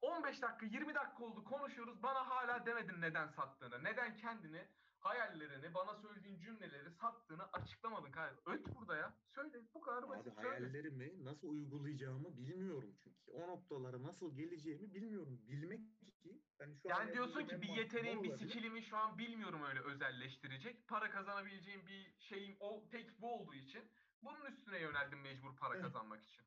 [0.01, 2.03] 15 dakika 20 dakika oldu konuşuyoruz.
[2.03, 3.83] Bana hala demedin neden sattığını.
[3.83, 4.67] Neden kendini
[4.99, 8.43] hayallerini, bana söylediğin cümleleri sattığını açıklamadın kardeşim.
[8.45, 9.13] Öt burada ya.
[9.35, 9.61] Söyle.
[9.73, 10.33] Bu kadar Abi basit.
[10.33, 10.47] Söyle.
[10.47, 13.31] hayallerimi nasıl uygulayacağımı bilmiyorum çünkü.
[13.31, 15.41] O noktalara nasıl geleceğimi bilmiyorum.
[15.47, 15.79] Bilmek
[16.21, 19.79] ki yani şu an Yani diyorsun ki bir yeteneğim, bir skillimi şu an bilmiyorum öyle
[19.79, 20.87] özelleştirecek.
[20.87, 23.91] Para kazanabileceğim bir şeyim o tek bu olduğu için
[24.25, 25.81] bunun üstüne yöneldim mecbur para Heh.
[25.81, 26.45] kazanmak için.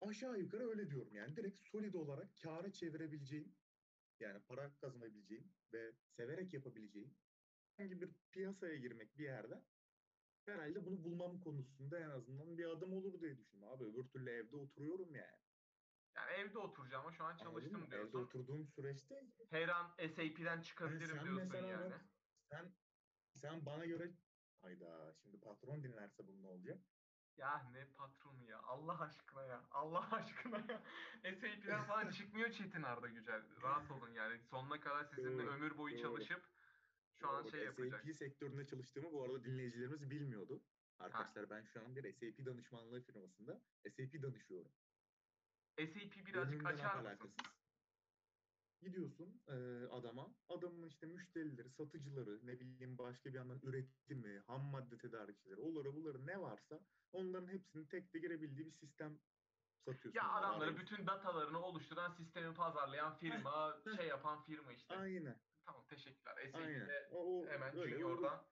[0.00, 1.36] Aşağı yukarı öyle diyorum yani.
[1.36, 3.56] Direkt solid olarak kâra çevirebileceğim
[4.20, 7.16] yani para kazanabileceğim ve severek yapabileceğim
[7.76, 9.54] herhangi bir piyasaya girmek bir yerde
[10.46, 13.74] herhalde bunu bulmam konusunda en azından bir adım olur diye düşünüyorum.
[13.74, 15.36] Abi öbür türlü evde oturuyorum yani.
[16.16, 17.86] Yani evde oturacağım ama şu an çalıştım mı?
[17.86, 18.18] Evde diyorsun.
[18.18, 21.90] oturduğum süreçte Her an SAP'den çıkabilirim sen diyorsun mesela yani.
[21.90, 22.00] bak,
[22.50, 22.74] sen
[23.34, 24.10] sen bana göre
[24.62, 26.78] hayda şimdi patron dinlerse bu ne olacak?
[27.36, 30.82] Ya ne patronu ya Allah aşkına ya Allah aşkına ya.
[31.34, 33.42] SAP'den falan çıkmıyor Çetin Arda Güzel.
[33.62, 36.02] Rahat olun yani sonuna kadar sizinle Doğru, ömür boyu doğru.
[36.02, 36.44] çalışıp
[37.14, 38.00] şu an Bak, şey yapacak.
[38.04, 40.62] SAP sektöründe çalıştığımı bu arada dinleyicilerimiz bilmiyordu.
[40.98, 44.72] Arkadaşlar ben şu an bir SAP danışmanlığı firmasında SAP danışıyorum.
[45.78, 47.55] SAP birazcık Bölümümden açar alakasız.
[48.80, 49.54] Gidiyorsun e,
[49.90, 55.94] adama, adamın işte müşterileri, satıcıları, ne bileyim başka bir yandan üretimi, ham madde tedarikçileri, onları
[55.94, 56.80] bunları ne varsa
[57.12, 59.18] onların hepsini tek de girebildiği bir sistem
[59.84, 60.18] satıyorsun.
[60.18, 64.94] Ya adamları bütün datalarını oluşturan, sistemi pazarlayan firma, şey yapan firma işte.
[64.94, 65.36] Aynen,
[65.66, 66.50] Tamam teşekkürler.
[66.52, 67.08] SAP'de
[67.52, 68.46] hemen öyle Junior'dan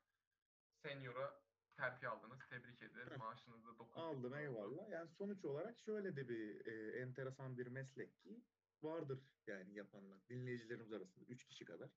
[0.82, 1.40] Senior'a
[1.76, 2.38] terfi aldınız.
[2.50, 3.12] Tebrik ederiz.
[3.12, 3.16] Heh.
[3.16, 4.88] Maaşınız da 9 Aldım eyvallah.
[4.90, 8.40] Yani sonuç olarak şöyle de bir e, enteresan bir meslek ki
[8.82, 10.28] vardır yani yapanlar.
[10.28, 11.90] Dinleyicilerimiz arasında 3 kişi kadar.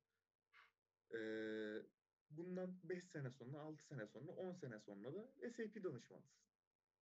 [1.13, 1.20] E,
[2.30, 6.42] bundan 5 sene sonra, 6 sene sonra, 10 sene sonra da SAP danışmanısın.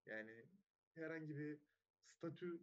[0.06, 0.46] Yani
[0.94, 1.58] herhangi bir
[2.04, 2.60] statü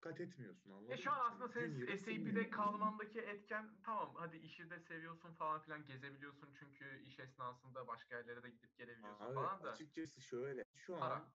[0.00, 0.98] kat etmiyorsun anladın mı?
[0.98, 5.86] şu an aslında senin yeri SAP'de kalmandaki etken tamam hadi işi de seviyorsun falan filan
[5.86, 10.64] gezebiliyorsun çünkü iş esnasında başka yerlere de gidip gelebiliyorsun Abi falan da açıkçası şöyle.
[10.74, 11.32] Şu an.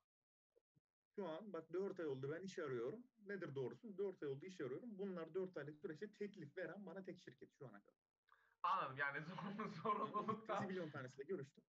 [1.16, 3.04] Şu an bak 4 ay oldu ben iş arıyorum.
[3.28, 3.98] Nedir doğrusu?
[3.98, 4.98] 4 ay oldu iş arıyorum.
[4.98, 8.00] Bunlar 4 aylık süreçte teklif veren bana tek şirket şu ana kadar.
[8.64, 10.64] Anladım yani zorunlu zorunluluktan.
[10.64, 11.64] Zibilyon tanesiyle görüştüm.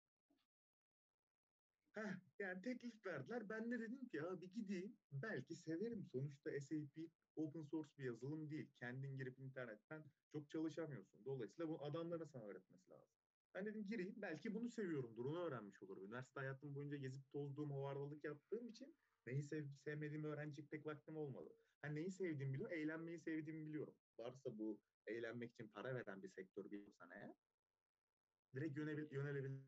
[1.92, 3.50] Heh, yani teklif verdiler.
[3.50, 4.98] Ben de dedim ki ya bir gideyim.
[5.12, 6.06] Belki severim.
[6.06, 8.72] Sonuçta SAP open source bir yazılım değil.
[8.76, 11.26] Kendin girip internetten çok çalışamıyorsun.
[11.26, 13.16] Dolayısıyla bu adamların sana öğretmesi lazım.
[13.54, 14.14] Ben dedim gireyim.
[14.18, 15.26] Belki bunu seviyorumdur.
[15.26, 16.06] Onu öğrenmiş olurum.
[16.06, 18.96] Üniversite hayatım boyunca gezip tozduğum, hovardalık yaptığım için
[19.28, 21.58] neyi sev sevmediğimi öğrenecek pek vaktim olmadı.
[21.82, 22.78] Ha neyi sevdiğimi biliyorum.
[22.78, 23.96] Eğlenmeyi sevdiğimi biliyorum.
[24.20, 27.34] Varsa bu eğlenmek için para veren bir sektör biliyorsan eğer
[28.56, 29.62] direkt yönele, yönelebilir.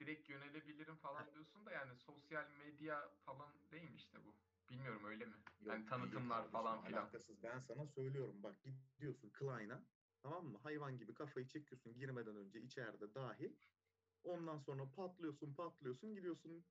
[0.00, 4.34] direkt yönelebilirim falan diyorsun da yani sosyal medya falan değil mi işte bu?
[4.70, 5.34] Bilmiyorum öyle mi?
[5.60, 7.02] Yok, yani tanıtımlar kardeşim, falan filan.
[7.02, 7.42] Alakasız.
[7.42, 9.84] Ben sana söylüyorum bak gidiyorsun Klein'a
[10.22, 10.58] tamam mı?
[10.62, 13.52] Hayvan gibi kafayı çekiyorsun girmeden önce içeride dahil.
[14.24, 16.64] Ondan sonra patlıyorsun patlıyorsun gidiyorsun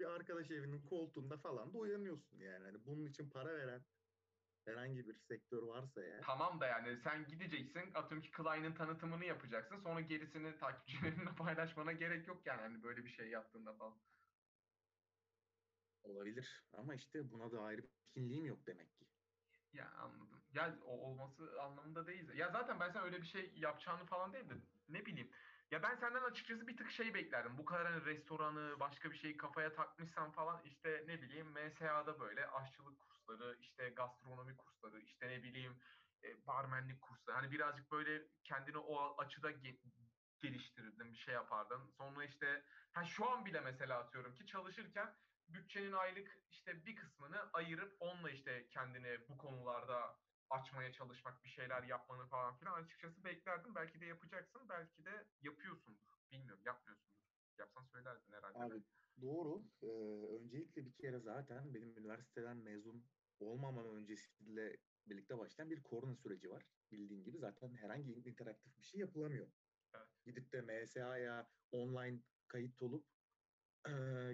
[0.00, 2.64] bir arkadaş evinin koltuğunda falan da uyanıyorsun yani.
[2.64, 3.86] Hani bunun için para veren
[4.66, 9.78] herhangi bir sektör varsa eğer Tamam da yani sen gideceksin atıyorum ki Klein'in tanıtımını yapacaksın
[9.78, 14.02] sonra gerisini takipçilerinle paylaşmana gerek yok yani hani böyle bir şey yaptığında falan.
[16.02, 16.68] olabilir.
[16.72, 19.08] Ama işte buna dair bir etkinliğim yok demek ki.
[19.72, 20.44] Ya anladım.
[20.52, 22.28] Ya o olması anlamında değil.
[22.34, 24.54] Ya zaten ben sen öyle bir şey yapacağını falan değil de
[24.88, 25.30] ne bileyim.
[25.70, 27.58] Ya ben senden açıkçası bir tık şey beklerdim.
[27.58, 32.46] Bu kadar hani restoranı, başka bir şeyi kafaya takmışsan falan işte ne bileyim MSA'da böyle
[32.46, 35.80] aşçılık kursları, işte gastronomi kursları, işte ne bileyim
[36.24, 37.36] e, barmenlik kursları.
[37.36, 39.80] Hani birazcık böyle kendini o açıda ge-
[40.40, 41.86] geliştirirdin, bir şey yapardın.
[41.86, 45.16] Sonra işte ha şu an bile mesela atıyorum ki çalışırken
[45.48, 51.82] bütçenin aylık işte bir kısmını ayırıp onunla işte kendini bu konularda açmaya çalışmak, bir şeyler
[51.82, 53.74] yapmanı falan filan açıkçası beklerdim.
[53.74, 56.08] Belki de yapacaksın, belki de yapıyorsundur.
[56.32, 57.20] Bilmiyorum, yapmıyorsundur.
[57.58, 58.58] Yapsan söylerdin herhalde.
[58.70, 58.74] de.
[58.74, 58.84] Abi
[59.20, 59.62] doğru.
[59.82, 59.86] Ee,
[60.36, 63.10] öncelikle bir kere zaten benim üniversiteden mezun
[63.40, 66.64] olmamam öncesiyle birlikte başlayan bir korona süreci var.
[66.92, 69.52] Bildiğin gibi zaten herhangi interaktif bir şey yapılamıyor.
[69.94, 70.08] Evet.
[70.24, 73.08] Gidip de MSA'ya online kayıt olup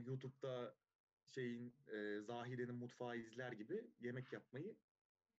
[0.06, 0.76] YouTube'da
[1.24, 4.76] şeyin eee, Zahide'nin mutfağı izler gibi yemek yapmayı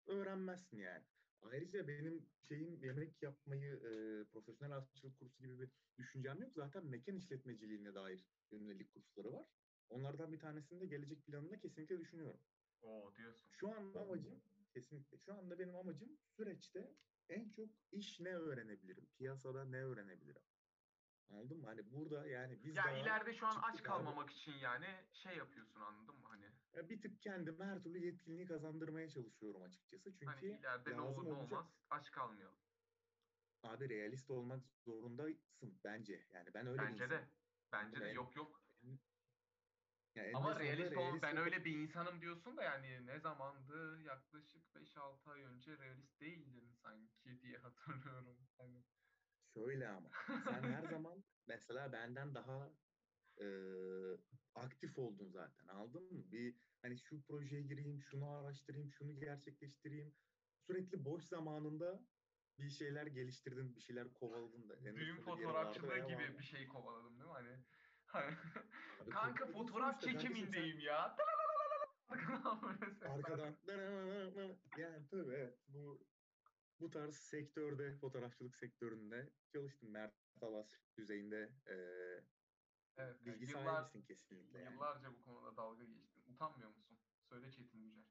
[0.08, 1.06] öğrenmezsin yani.
[1.41, 6.52] Ayrıca benim şeyim yemek yapmayı eee, profesyonel aşçılık kursu gibi bir düşüncem yok.
[6.56, 9.46] Zaten mekan işletmeciliğine dair yönelik kursları var.
[9.89, 12.39] Onlardan bir tanesini de gelecek planında kesinlikle düşünüyorum.
[12.82, 13.52] Oo diyorsun.
[13.52, 14.43] Şu an amacım
[14.74, 16.96] kesinlikle şu anda benim amacım süreçte
[17.30, 19.06] en çok iş ne öğrenebilirim?
[19.17, 20.41] Piyasada ne öğrenebilirim?
[21.30, 21.65] Anladın mı?
[21.65, 23.93] Hani burada yani biz Ya daha ileride şu an aç çıktık abi.
[23.93, 26.46] kalmamak için yani şey yapıyorsun anladın mı hani?
[26.77, 30.13] Ya bir tık kendime her türlü yetkinliği kazandırmaya çalışıyorum açıkçası.
[30.13, 31.51] Çünkü Hani ileride ne olur ne olacak.
[31.53, 32.57] olmaz aç kalmayalım.
[33.63, 36.27] Abi realist olmak zorundasın bence.
[36.33, 37.27] Yani ben öyle Bence de.
[37.71, 38.61] Bence de En- yok yok.
[38.83, 38.99] en-
[40.15, 44.01] ya eninde Ama realist ol ben ol- öyle bir insanım diyorsun da yani ne zamandı
[44.01, 48.37] yaklaşık 5-6 ay önce realist değildin sanki diye hatırlıyorum.
[48.57, 48.83] Hani
[49.57, 52.73] Şöyle ama sen her zaman mesela benden daha
[53.41, 53.47] e,
[54.56, 56.32] aktif oldun zaten anladın mı?
[56.32, 60.15] Bir hani şu projeye gireyim, şunu araştırayım, şunu gerçekleştireyim.
[60.67, 62.04] Sürekli boş zamanında
[62.60, 64.76] bir şeyler geliştirdin, bir şeyler kovaladın da.
[64.76, 66.38] Eninde düğün fotoğrafçılığı gibi vardı.
[66.39, 67.34] bir şey kovaladım değil mi?
[67.34, 67.63] Hani,
[68.08, 68.36] hani
[69.10, 71.15] kanka fotoğraf çekimindeyim ya.
[73.02, 73.58] Arkadan
[74.78, 76.08] yani tabii evet bu
[76.80, 79.91] bu tarz sektörde fotoğrafçılık sektöründe çalıştım.
[79.91, 81.76] Mert Alas düzeyinde e,
[82.97, 84.73] Evet, bilgi yıllar, sahibisin kesinlikle yani.
[84.73, 86.23] yıllarca bu konuda dalga geçtin.
[86.33, 86.97] Utanmıyor musun?
[87.29, 88.03] Söyle Çetin Yücel.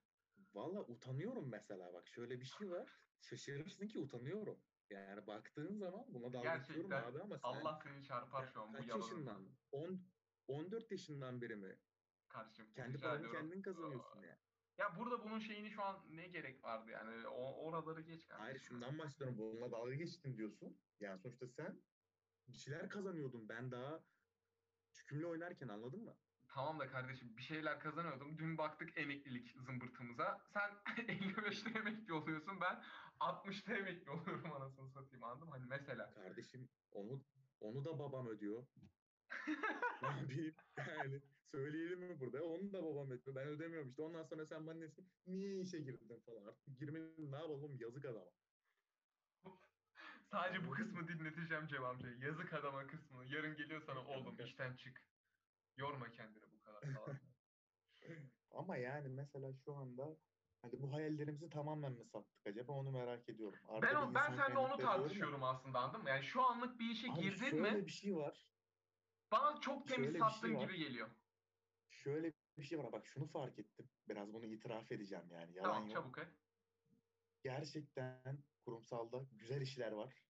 [0.54, 3.00] Valla utanıyorum mesela bak şöyle bir şey var.
[3.20, 4.58] Şaşırırsın ki utanıyorum.
[4.90, 8.76] Yani baktığın zaman buna dalga geçiyorum abi ama sen, Allah seni çarpar şu an bu
[8.76, 9.48] kaç yaşından?
[9.72, 10.00] 10
[10.48, 11.78] 14 yaşından beri mi?
[12.28, 14.38] Kardeşim Kendi paranı kendin kazanıyorsun yani.
[14.78, 17.26] Ya burada bunun şeyini şu an ne gerek vardı yani?
[17.28, 18.44] O, oraları geç kardeşim.
[18.44, 19.38] Hayır şundan başlıyorum.
[19.38, 20.78] Bununla dalga geçtin diyorsun.
[21.00, 21.82] Yani sonuçta sen
[22.48, 23.48] bir şeyler kazanıyordun.
[23.48, 24.04] Ben daha
[24.96, 26.16] çükümle oynarken anladın mı?
[26.48, 28.38] Tamam da kardeşim bir şeyler kazanıyordum.
[28.38, 30.40] Dün baktık emeklilik zımbırtımıza.
[30.52, 32.60] Sen 55'te emekli oluyorsun.
[32.60, 32.82] Ben
[33.20, 35.54] 60'ta emekli oluyorum anasını satayım anladın mı?
[35.54, 36.10] Hani mesela.
[36.14, 37.24] Kardeşim onu
[37.60, 38.66] onu da babam ödüyor.
[40.02, 40.54] Ne yapayım?
[40.78, 42.44] Yani söyleyelim mi burada?
[42.44, 43.36] Onu da babam ödüyor.
[43.36, 44.02] Ben ödemiyorum işte.
[44.02, 46.46] Ondan sonra sen bana desin niye işe girdin falan.
[46.46, 48.30] Artık girmenin ne yapalım yazık adama.
[50.30, 52.08] Sadece bu kısmı dinleteceğim Cem amca.
[52.26, 53.26] Yazık adama kısmını.
[53.34, 55.02] Yarın geliyor sana oğlum işten çık.
[55.76, 56.82] Yorma kendini bu kadar.
[58.50, 60.16] Ama yani mesela şu anda
[60.62, 63.58] hani bu hayallerimizi tamamen mi sattık acaba onu merak ediyorum.
[63.68, 66.08] Arkada Ben o, ben seninle onu tartışıyorum aslında anladın mı?
[66.08, 68.46] Yani şu anlık bir işe Abi girdin şöyle mi bir şey var.
[69.32, 70.60] bana çok temiz şöyle sattığın şey var.
[70.62, 71.10] gibi geliyor.
[71.90, 72.92] Şöyle bir şey var.
[72.92, 73.90] Bak şunu fark ettim.
[74.08, 75.54] Biraz bunu itiraf edeceğim yani.
[75.56, 75.92] Yalan Tamam yok.
[75.96, 76.28] çabuk et.
[77.42, 80.22] Gerçekten kurumsalda güzel işler var.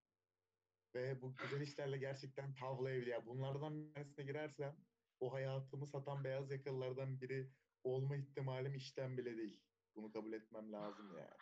[0.95, 3.07] Ve bu güzel işlerle gerçekten tavlayabilir.
[3.07, 4.77] Ya bunlardan bir tanesine girersem
[5.21, 7.51] o hayatımı satan beyaz yakalılardan biri
[7.83, 9.63] olma ihtimalim işten bile değil.
[9.95, 11.37] Bunu kabul etmem lazım yani.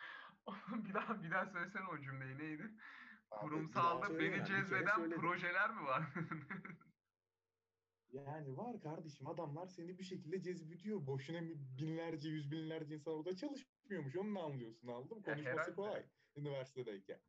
[0.85, 2.71] bir daha bir daha söylesene o cümleyi neydi?
[3.31, 6.03] Abi, Kurumsalda beni cezbeden projeler mi var?
[8.11, 11.07] Yani var kardeşim adamlar seni bir şekilde cezbediyor.
[11.07, 11.41] Boşuna
[11.77, 14.15] binlerce, yüz binlerce insan orada çalışmıyormuş.
[14.15, 15.23] Onu da anlıyorsun anladın mı?
[15.23, 16.05] Konuşması kolay
[16.35, 17.19] üniversitedeyken.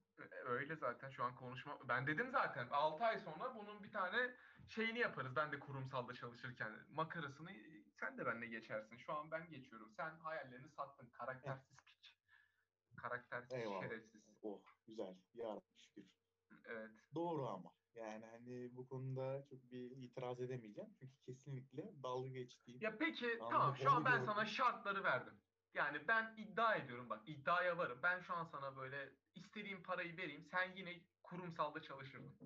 [0.44, 1.78] Öyle zaten şu an konuşma.
[1.88, 4.34] Ben dedim zaten 6 ay sonra bunun bir tane
[4.68, 5.36] şeyini yaparız.
[5.36, 7.50] Ben de kurumsalda çalışırken makarasını
[8.00, 8.96] sen de benimle geçersin.
[8.96, 9.92] Şu an ben geçiyorum.
[9.96, 11.08] Sen hayallerini sattın.
[11.10, 12.16] Karaktersiz piç.
[12.96, 13.80] Karaktersiz Eyvallah.
[13.82, 14.22] şerefsiz.
[14.42, 15.14] Oh güzel.
[15.34, 16.04] Ya şükür.
[16.64, 16.90] Evet.
[17.14, 17.70] Doğru ama.
[17.94, 20.90] Yani hani bu konuda çok bir itiraz edemeyeceğim.
[21.00, 22.80] Çünkü kesinlikle dalga geçtiğim.
[22.80, 24.26] Ya peki tamam şu an ben gördüm.
[24.26, 25.34] sana şartları verdim.
[25.76, 27.98] Yani ben iddia ediyorum bak iddiaya varım.
[28.02, 30.44] Ben şu an sana böyle istediğim parayı vereyim.
[30.50, 32.38] Sen yine kurumsalda çalışırdın.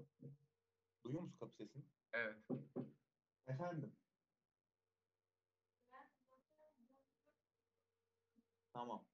[1.05, 1.85] Duyuyor musun kapı sesini?
[2.13, 2.37] Evet.
[3.47, 3.97] Efendim.
[8.73, 9.07] Tamam.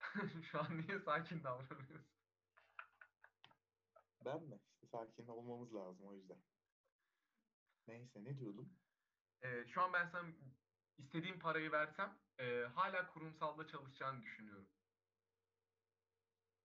[0.50, 2.06] şu an niye sakin davranıyorsun?
[4.24, 4.60] Ben mi?
[4.74, 6.38] İşte sakin olmamız lazım o yüzden.
[7.88, 8.78] Neyse ne diyordum?
[9.42, 10.28] Ee, şu an ben sana
[10.98, 14.68] istediğim parayı versem e, hala kurumsalda çalışacağını düşünüyorum.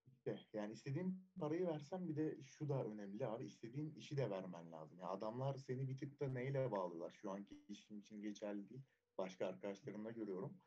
[0.06, 3.44] İşte yani istediğin parayı versen bir de şu da önemli abi.
[3.44, 4.98] istediğin işi de vermen lazım.
[5.00, 7.10] Ya adamlar seni bir tık da neyle bağlılar?
[7.10, 8.82] Şu anki işim için geçerli değil.
[9.18, 10.60] Başka arkadaşlarımda görüyorum.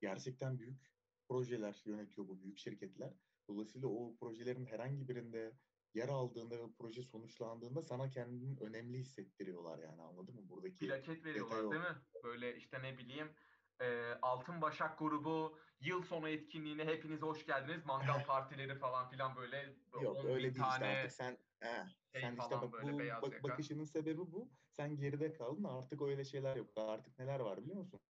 [0.00, 0.94] Gerçekten büyük
[1.28, 3.14] projeler yönetiyor bu büyük şirketler.
[3.48, 5.52] Dolayısıyla o projelerin herhangi birinde
[5.94, 10.48] yer aldığında ve proje sonuçlandığında sana kendini önemli hissettiriyorlar yani anladın mı?
[10.48, 12.02] Buradaki Plaket veriyorlar değil mi?
[12.24, 13.32] Böyle işte ne bileyim
[13.80, 17.86] e, Altın Başak grubu yıl sonu etkinliğine hepiniz hoş geldiniz.
[17.86, 22.20] Mangal partileri falan filan böyle Yok 10 öyle değil işte tane artık sen he, şey
[22.20, 23.48] sen işte bak bu bak- yaka.
[23.48, 24.50] bakışının sebebi bu.
[24.70, 26.70] Sen geride kaldın artık öyle şeyler yok.
[26.76, 28.00] Artık neler var biliyor musun?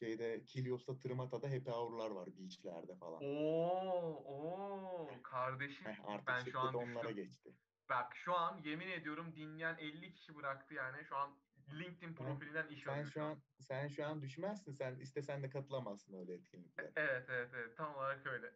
[0.00, 3.22] Şeyde Kilios'ta Tırmata'da happy hour'lar var beach'lerde falan.
[3.22, 7.24] Oo, oo kardeşim Heh, artık ben şu an onlara düştüm.
[7.24, 7.50] geçti.
[7.88, 11.04] Bak şu an yemin ediyorum dinleyen 50 kişi bıraktı yani.
[11.04, 11.30] Şu an
[11.72, 14.72] LinkedIn profilinden iş Sen şu an sen şu an düşmezsin.
[14.72, 16.92] Sen istesen de katılamazsın öyle etkinliklere.
[16.96, 18.54] Evet evet evet tam olarak öyle.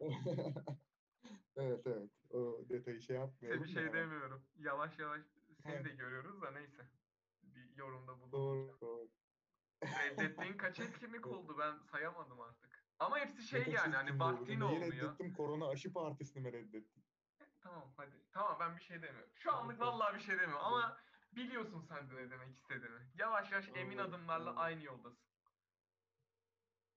[1.56, 2.10] evet evet.
[2.30, 3.64] O detayı şey yapmayalım.
[3.64, 3.94] bir şey hemen.
[3.94, 4.42] demiyorum.
[4.56, 5.22] Yavaş yavaş
[5.62, 5.84] seni Evet.
[5.84, 6.82] de görüyoruz da neyse.
[7.42, 8.68] Bir yorumda bulunmayacağım.
[8.68, 8.97] Doğru doğru.
[9.84, 12.84] Reddettiğin kaç etkinlik oldu ben sayamadım artık.
[12.98, 14.92] Ama hepsi şey Nefes yani hani vaktin olmuyor.
[14.92, 15.34] reddettim?
[15.34, 17.02] Korona aşı partisini mi reddettim?
[17.60, 18.16] Tamam hadi.
[18.32, 19.30] Tamam ben bir şey demiyorum.
[19.34, 20.98] Şu anlık vallahi bir şey demiyorum ama
[21.32, 23.10] biliyorsun sen de ne demek istediğimi.
[23.18, 25.28] Yavaş yavaş emin Anladım, adımlarla aynı yoldasın.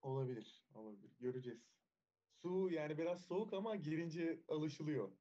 [0.01, 1.11] Olabilir, olabilir.
[1.19, 1.71] Göreceğiz.
[2.41, 5.11] Su yani biraz soğuk ama girince alışılıyor.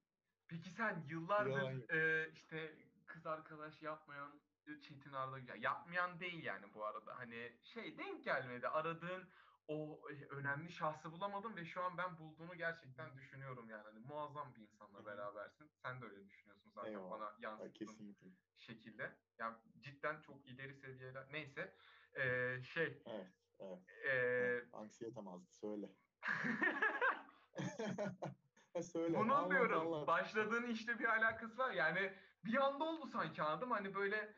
[0.49, 2.75] Peki sen yıllardır e, işte
[3.07, 4.41] kız arkadaş yapmayan
[4.81, 7.19] Çetin Arda ya yapmayan değil yani bu arada.
[7.19, 8.69] Hani şey denk gelmedi.
[8.69, 9.29] Aradığın
[9.69, 13.83] o e, önemli şahsı bulamadın ve şu an ben bulduğunu gerçekten düşünüyorum yani.
[13.83, 15.71] Hani muazzam bir insanla berabersin.
[15.83, 17.11] Sen de öyle düşünüyorsun zaten Eyvallah.
[17.11, 18.17] bana yansıttığın
[18.59, 19.17] şekilde.
[19.39, 21.33] Yani cidden çok ileri seviyeler.
[21.33, 21.75] Neyse.
[22.15, 22.23] E,
[22.63, 23.27] şey Evet,
[23.59, 23.79] evet.
[24.05, 24.69] e, evet.
[24.73, 25.53] Anksiyetem azdı.
[25.53, 25.91] Söyle.
[28.83, 29.19] Söyle.
[29.19, 30.07] Bunu anlat.
[30.07, 31.71] Başladığın işte bir alakası var.
[31.71, 32.13] Yani
[32.45, 33.75] bir anda oldu sanki anladın mı?
[33.75, 34.35] Hani böyle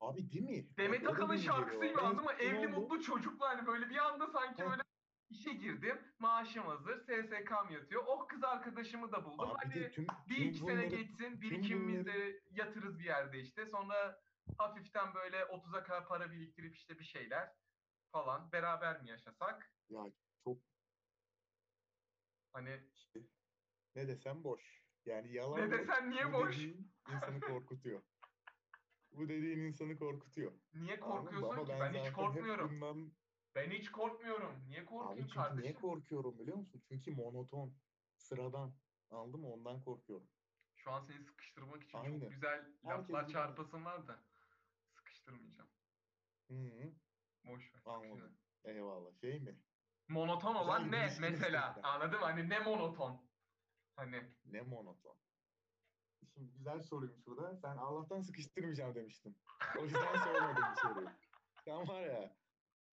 [0.00, 0.76] Abi değil mi?
[0.76, 1.54] Demet Akalın beni geliyor.
[1.56, 2.32] şarkısı gibi En anladın mı?
[2.32, 4.82] Evli mutlu çocuklu hani böyle bir anda sanki böyle
[5.30, 5.98] işe girdim.
[6.18, 7.00] Maaşım hazır.
[7.06, 8.02] SSK'm yatıyor.
[8.06, 9.50] Oh kız arkadaşımı da buldum.
[9.50, 11.16] Abi Hadi tüm, bir tüm iki sene bunları- geçsin.
[11.16, 13.66] tüm Birikimimiz de yatırız bir yerde işte.
[13.66, 14.20] Sonra
[14.58, 17.52] hafiften böyle 30'a kadar para biriktirip işte bir şeyler
[18.12, 18.52] falan.
[18.52, 19.72] Beraber mi yaşasak?
[19.90, 20.04] Ya
[20.44, 20.58] çok
[22.52, 23.20] Hani işte
[23.94, 24.82] ne desem boş.
[25.06, 25.72] Yani yalan ne yok.
[25.72, 26.58] desen niye boş?
[27.08, 28.02] insanı korkutuyor.
[29.12, 30.52] Bu dediğin insanı korkutuyor.
[30.74, 31.68] Niye korkuyorsun Ama ki?
[31.68, 32.70] ben, Ben hiç zaten korkmuyorum.
[32.70, 33.12] bundan
[33.54, 34.64] Ben hiç korkmuyorum.
[34.68, 35.62] Niye Abi korkayım çünkü kardeşim?
[35.62, 36.82] niye korkuyorum biliyor musun?
[36.88, 37.80] Çünkü monoton,
[38.16, 38.80] sıradan.
[39.10, 39.52] Anladın mı?
[39.52, 40.30] Ondan korkuyorum.
[40.74, 42.20] Şu an seni sıkıştırmak için Aynen.
[42.20, 43.32] çok güzel laflar Herkes gibi.
[43.32, 44.24] çarpasın var da
[44.90, 45.70] sıkıştırmayacağım.
[46.50, 46.94] Hı -hı.
[47.44, 47.80] Boş ver.
[47.84, 48.38] Anladım.
[48.64, 49.12] Eyvallah.
[49.20, 49.62] Şey mi?
[50.08, 51.74] Monoton olan bir ne ilişkiniz mesela?
[51.76, 51.82] mı?
[52.20, 53.30] Hani ne monoton?
[53.96, 55.21] Hani Ne monoton?
[56.34, 57.56] Şimdi güzel soruymuş bu da.
[57.56, 59.36] Sen Allah'tan sıkıştırmayacağım demiştin.
[59.78, 61.08] O yüzden sormadım bu soruyu.
[61.64, 62.34] Sen var ya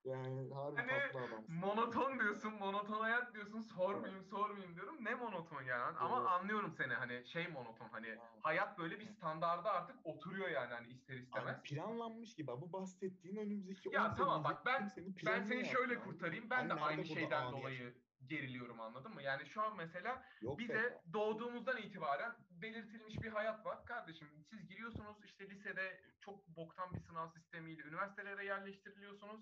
[0.04, 1.56] Yani harbi Hani tatlı adamsın.
[1.56, 5.06] Monoton diyorsun, monoton hayat diyorsun, sormayayım sormayayım diyorum.
[5.06, 5.98] Ne monoton yani?
[5.98, 6.28] Ama Evet.
[6.30, 8.20] anlıyorum seni hani şey monoton hani Evet.
[8.42, 11.56] hayat böyle bir standarda artık oturuyor yani hani ister istemez.
[11.60, 12.48] Abi planlanmış gibi.
[12.48, 16.50] Bu bahsettiğin önümüzdeki Ya 10 tamam, bak ben- kimsenin Ben seni yaptı şöyle kurtarayım.
[16.50, 18.02] Ben Hani de aynı şeyden dolayı yaşadın?
[18.28, 19.22] Geriliyorum anladın mı?
[19.24, 21.02] Yani şu an mesela Yok bize be.
[21.14, 23.86] doğduğumuzdan itibaren belirtilmiş bir hayat var.
[23.86, 29.42] Kardeşim siz giriyorsunuz işte lisede çok boktan bir sınav sistemiyle üniversitelere yerleştiriliyorsunuz.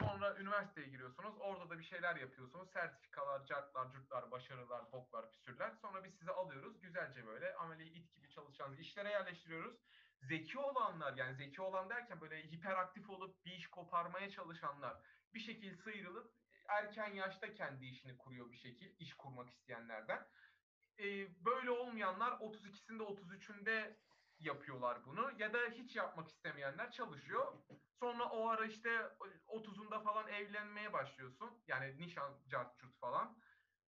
[0.00, 1.34] Sonra üniversiteye giriyorsunuz.
[1.38, 2.70] Orada da bir şeyler yapıyorsunuz.
[2.72, 5.72] Sertifikalar, cartlar, curtlar, başarılar, boklar, püsürler.
[5.82, 6.80] Sonra biz sizi alıyoruz.
[6.80, 9.76] Güzelce böyle ameli it gibi çalışan işlere yerleştiriyoruz.
[10.22, 14.96] Zeki olanlar yani zeki olan derken böyle hiperaktif olup bir iş koparmaya çalışanlar
[15.34, 16.32] bir şekilde sıyrılıp
[16.68, 20.26] erken yaşta kendi işini kuruyor bir şekil iş kurmak isteyenlerden.
[20.98, 23.96] Ee, böyle olmayanlar 32'sinde 33'ünde
[24.38, 27.52] yapıyorlar bunu ya da hiç yapmak istemeyenler çalışıyor.
[28.00, 28.90] Sonra o ara işte
[29.46, 31.62] 30'unda falan evlenmeye başlıyorsun.
[31.66, 33.38] Yani nişan, cart, curt falan.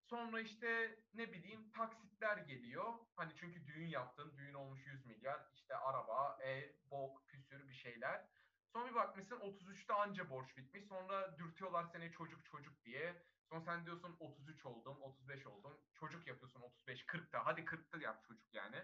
[0.01, 2.93] Sonra işte ne bileyim taksitler geliyor.
[3.15, 5.41] Hani çünkü düğün yaptın, düğün olmuş 100 milyar.
[5.53, 8.25] işte araba, ev, bok, püsür bir şeyler.
[8.73, 10.83] Sonra bir bakmışsın 33'te anca borç bitmiş.
[10.85, 13.23] Sonra dürtüyorlar seni çocuk çocuk diye.
[13.49, 15.77] Sonra sen diyorsun 33 oldum, 35 oldum.
[15.93, 17.45] Çocuk yapıyorsun 35, 40'ta.
[17.45, 18.83] Hadi 40'ta yap çocuk yani.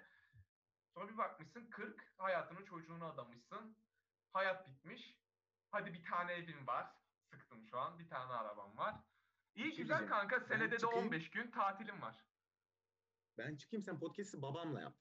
[0.94, 3.78] Sonra bir bakmışsın 40, hayatını çocuğuna adamışsın.
[4.34, 5.18] Hayat bitmiş.
[5.72, 6.92] Hadi bir tane evim var.
[7.30, 8.00] Sıktım şu an.
[8.00, 8.96] Bir tane arabam var.
[9.56, 10.42] İyi şey güzel kanka.
[10.42, 11.06] Ben Senede de çıkayım.
[11.06, 12.26] 15 gün tatilim var.
[13.38, 14.94] Ben çıkayım sen podcast'i babamla yap.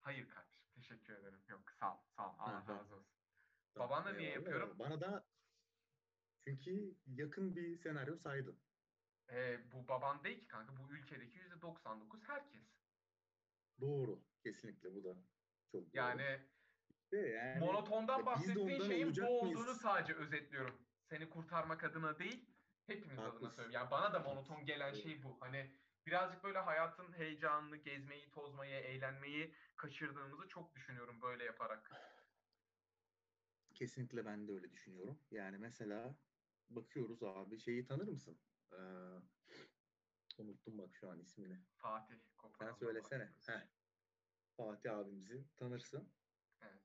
[0.00, 0.64] Hayır kardeşim.
[0.74, 1.42] Teşekkür ederim.
[1.48, 1.98] Yok sağ ol.
[2.16, 2.34] Sağ ol.
[2.38, 3.21] Allah razı olsun.
[3.78, 4.78] Babanla niye yapıyorum?
[4.78, 5.24] Bana da
[6.46, 8.62] çünkü yakın bir senaryo saydın.
[9.32, 10.72] Ee, bu baban değil ki kanka.
[10.76, 12.62] Bu ülkedeki %99 herkes.
[13.80, 14.18] Doğru.
[14.44, 15.14] Kesinlikle bu da
[15.72, 15.90] çok doğru.
[15.92, 16.40] Yani
[17.12, 19.42] De yani monotondan de bahsettiğin şeyin bu mıyız?
[19.42, 20.88] olduğunu sadece özetliyorum.
[21.02, 22.50] Seni kurtarmak adına değil,
[22.86, 23.56] hepimiz adına Haklısın.
[23.56, 23.72] söylüyorum.
[23.74, 25.02] Yani bana da monoton gelen Evet.
[25.02, 25.36] şey bu.
[25.40, 31.90] Hani birazcık böyle hayatın heyecanını, gezmeyi, tozmayı, eğlenmeyi kaçırdığımızı çok düşünüyorum böyle yaparak.
[33.86, 35.18] Kesinlikle ben de öyle düşünüyorum.
[35.30, 36.14] Yani mesela
[36.70, 38.38] bakıyoruz abi şeyi tanır mısın?
[38.72, 38.76] Ee,
[40.38, 41.58] unuttum bak şu an ismini.
[41.76, 42.14] Fatih
[42.58, 43.20] Sen söylesene.
[43.20, 43.48] bahsediyoruz.
[43.48, 43.68] Heh.
[44.56, 46.08] Fatih abimizi tanırsın.
[46.62, 46.82] Evet.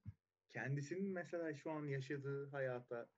[0.50, 3.10] Kendisinin mesela şu an yaşadığı hayata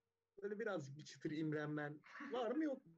[0.41, 1.99] böyle birazcık bir çıtır imrenmen
[2.31, 2.93] var mı yok mu?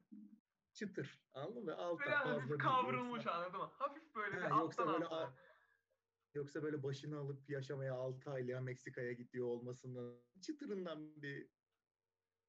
[0.73, 1.21] Çıtır.
[1.33, 1.75] Anladın mı?
[1.75, 3.71] Altta Böyle hafif kavrulmuş Yoksa- anladın mı?
[3.73, 5.33] Hafif böyle bir Ha, yoksa alttan alttan.
[6.33, 11.49] Yoksa böyle başını alıp yaşamaya 6 aylığa Meksika'ya gidiyor olmasının çıtırından bir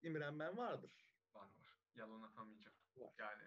[0.03, 1.07] imrenmen vardır.
[1.35, 1.79] Var var.
[1.95, 2.77] Yalan atamayacağım.
[2.97, 3.13] Var.
[3.19, 3.43] Yani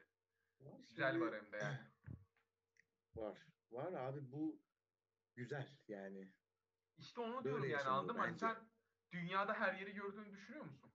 [0.59, 0.79] Var.
[0.89, 1.79] güzel Şimdi- var hem de yani.
[3.15, 3.47] Var.
[3.71, 4.61] Var abi bu
[5.35, 6.33] güzel yani.
[6.97, 8.21] İşte onu Böyle diyorum yani anladın mı?
[8.21, 8.69] Hani sen
[9.11, 10.91] dünyada her yeri gördüğünü düşünüyor musun?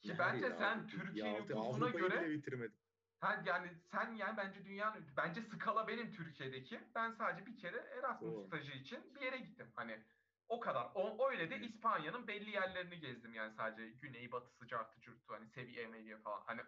[0.00, 0.86] Ki Her bence yeri sen.
[0.86, 2.78] Türkiye Ya, nüfusuna göre bitirmedim.
[3.26, 6.80] Ha, yani sen yani bence dünyanın bence skala benim Türkiye'deki.
[6.94, 8.46] Ben sadece bir kere Erasmus Doğru.
[8.46, 9.72] stajı için bir yere gittim.
[9.74, 10.02] Hani
[10.48, 10.90] o kadar.
[10.94, 11.58] O, öyle de.
[11.60, 13.88] İspanya'nın belli yerlerini gezdim yani sadece.
[13.90, 16.42] Güney, batısı, cartı, curtu hani seviye meviye falan.
[16.46, 16.60] Hani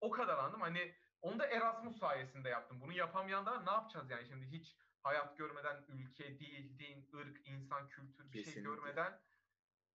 [0.00, 0.60] o kadar anladım.
[0.60, 2.80] Hani onu da Erasmus sayesinde yaptım.
[2.80, 8.24] Bunu yapamayanlar ne yapacağız yani şimdi hiç hayat görmeden ülke, dil, din, ırk, insan, kültür
[8.24, 8.70] bir şey Kesinlikle.
[8.70, 9.20] görmeden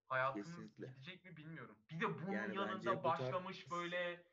[0.08, 0.86] hayatımız Kesinlikle.
[0.86, 1.78] gidecek mi bilmiyorum.
[1.90, 4.29] Bir de bunun Yani yanında bu başlamış tarz- böyle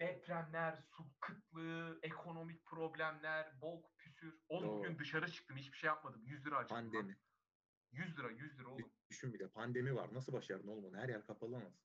[0.00, 4.40] depremler, su kıtlığı, ekonomik problemler, bok, püsür.
[4.48, 4.78] Oğlum Doğru.
[4.78, 6.22] bugün dışarı çıktım hiçbir şey yapmadım.
[6.24, 6.66] 100 lira lan.
[6.66, 7.18] Pandemi.
[7.92, 8.92] 100 lira 100 lira oğlum.
[9.10, 10.14] Düşün bir de pandemi var.
[10.14, 10.96] Nasıl başardın oğlum onu?
[10.96, 11.78] Her yer kapalı nasıl?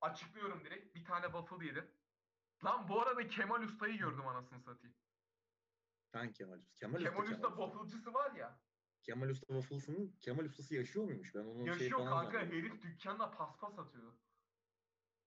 [0.00, 0.94] Açıklıyorum direkt.
[0.94, 1.90] Bir tane waffle yedim.
[2.64, 4.96] Lan bu arada Kemal Usta'yı gördüm anasını satayım.
[6.12, 6.74] Sen Kemal Usta.
[6.76, 7.48] Kemal, Usta, Kemal Usta Usta.
[7.48, 8.60] wafflecısı var ya.
[9.02, 11.34] Kemal Usta Waffles'ın Kemal Ustası yaşıyor muymuş?
[11.34, 14.12] Ben onun şey Yaşıyor falan kanka herif dükkanla paspas atıyor.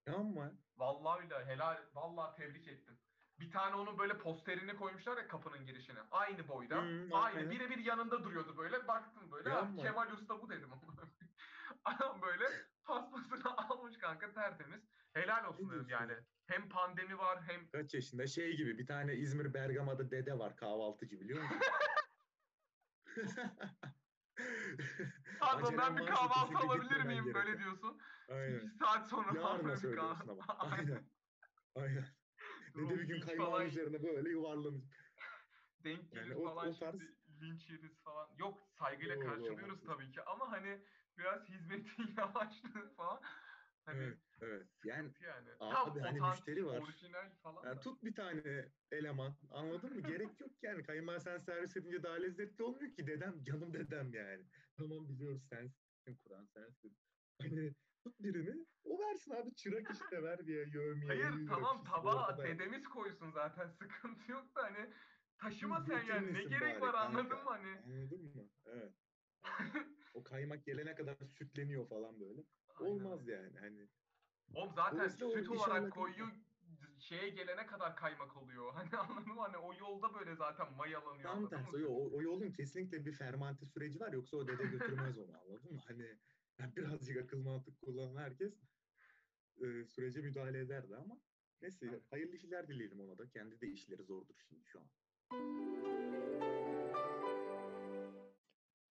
[0.06, 2.98] Ya ama Vallahi billahi helal vallahi tebrik ettim.
[3.40, 5.98] Bir tane onun böyle posterini koymuşlar ya kapının girişine.
[6.10, 6.76] Aynı boyda.
[6.76, 7.16] Hı, aynı.
[7.18, 7.50] aynen.
[7.50, 8.88] Birebir yanında duruyordu böyle.
[8.88, 9.50] Baktım böyle.
[9.50, 9.82] Ha, Yapma.
[9.82, 10.70] Kemal Usta bu dedim.
[11.84, 12.44] Adam böyle
[12.84, 14.80] paspasını almış kanka tertemiz.
[15.12, 16.12] Helal olsun Ne dedim diyorsun yani.
[16.12, 16.18] ya?
[16.46, 18.26] Hem pandemi var hem kaç yaşında?
[18.26, 21.58] Şey gibi bir tane İzmir Bergama'da dede var kahvaltıcı biliyor musun?
[25.40, 27.34] pardon ben bir kahvaltı alabilir miyim gerekiyor.
[27.34, 28.00] böyle diyorsun.
[28.28, 28.58] Aynen.
[28.58, 30.42] 8 saat sonra Yarına bir söylüyorsun kahvaltı.
[30.52, 30.58] ama.
[30.76, 31.10] Aynen.
[31.76, 32.04] Aynen.
[32.74, 35.14] Dede bir gün kaymağın falan üzerine böyle yuvarlanacak.
[35.84, 37.00] denk gelir Yani o- falan o tarz-
[37.40, 38.28] linç yeriz falan.
[38.38, 39.86] Yok saygıyla Doğru, doğru, karşılıyoruz haklısın.
[39.86, 40.84] tabii ki ama hani
[41.18, 43.22] biraz hizmetin yavaşlığı falan.
[43.86, 44.66] Hani Evet, evet.
[44.84, 45.48] Yani yani.
[45.60, 46.80] abi Tam hani müşteri var.
[46.80, 47.80] orijinal falan Yani da.
[47.80, 50.00] tut bir tane eleman anladın mı?
[50.00, 50.82] Gerek yok yani.
[50.82, 53.06] Kaymağı sen servis edince daha lezzetli olmuyor ki.
[53.06, 54.44] Dedem canım dedem yani.
[54.76, 55.84] Tamam biliyoruz sensin.
[56.24, 56.96] Kur'an sensin.
[57.42, 57.74] Hani
[58.04, 61.06] tut birini o versin abi çırak işte ver diye yövmeye.
[61.06, 64.90] Hayır tamam tabağa dedemiz koysun zaten sıkıntı yok da hani
[65.38, 67.78] taşıma sen yani ne gerek var anladın mı hani?
[67.86, 68.50] Anladın mı?
[68.66, 68.92] Evet.
[70.14, 72.44] o kaymak gelene kadar sütleniyor falan böyle.
[72.80, 72.90] Aynen.
[72.90, 73.88] Olmaz yani hani.
[74.54, 76.28] Oğlum zaten süt olarak koyuyor
[77.04, 78.72] şeye gelene kadar kaymak oluyor.
[78.74, 79.40] Hani anladın mı?
[79.40, 81.22] Hani o yolda böyle zaten mayalanıyor.
[81.22, 85.38] Tam tersi o, o, yolun kesinlikle bir fermante süreci var yoksa o dede götürmez onu
[85.38, 85.80] anladın mı?
[85.86, 86.18] Hani
[86.58, 88.62] yani birazcık akıl mantık kullanan herkes
[89.62, 91.20] e, sürece müdahale ederdi ama
[91.62, 92.02] neyse Aynen.
[92.10, 93.28] hayırlı işler dileyelim ona da.
[93.28, 94.86] Kendi de işleri zordur şimdi şu an.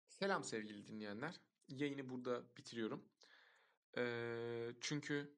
[0.07, 1.41] Selam sevgili dinleyenler.
[1.67, 3.05] Yayını burada bitiriyorum.
[3.97, 5.35] Ee, çünkü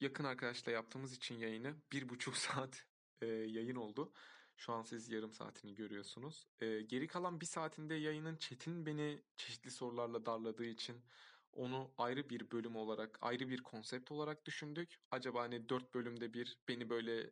[0.00, 2.86] yakın arkadaşla yaptığımız için yayını bir buçuk saat
[3.22, 4.12] e, yayın oldu.
[4.56, 6.48] Şu an siz yarım saatini görüyorsunuz.
[6.60, 11.04] Ee, geri kalan bir saatinde yayının Çetin beni çeşitli sorularla darladığı için
[11.52, 15.00] onu ayrı bir bölüm olarak, ayrı bir konsept olarak düşündük.
[15.10, 17.30] Acaba hani dört bölümde bir beni böyle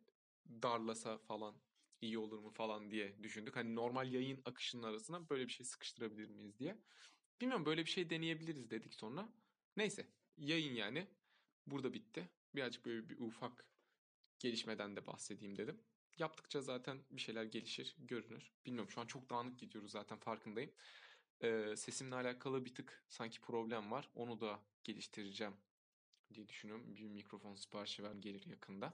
[0.61, 1.55] darlasa falan
[2.01, 3.55] iyi olur mu falan diye düşündük.
[3.55, 6.77] Hani normal yayın akışının arasına böyle bir şey sıkıştırabilir miyiz diye.
[7.41, 9.29] Bilmiyorum böyle bir şey deneyebiliriz dedik sonra.
[9.77, 10.07] Neyse
[10.39, 11.07] yayın yani
[11.67, 12.29] burada bitti.
[12.55, 13.65] Birazcık böyle bir ufak
[14.39, 15.81] gelişmeden de bahsedeyim dedim.
[16.17, 18.51] Yaptıkça zaten bir şeyler gelişir, görünür.
[18.65, 20.71] Bilmiyorum şu an çok dağınık gidiyoruz zaten farkındayım.
[21.43, 24.09] Ee, sesimle alakalı bir tık sanki problem var.
[24.15, 25.53] Onu da geliştireceğim
[26.33, 26.95] diye düşünüyorum.
[26.95, 28.93] Bir mikrofon siparişi ver gelir yakında.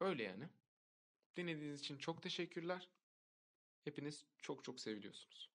[0.00, 0.48] Öyle yani.
[1.36, 2.88] Dinlediğiniz için çok teşekkürler.
[3.84, 5.50] Hepiniz çok çok seviliyorsunuz.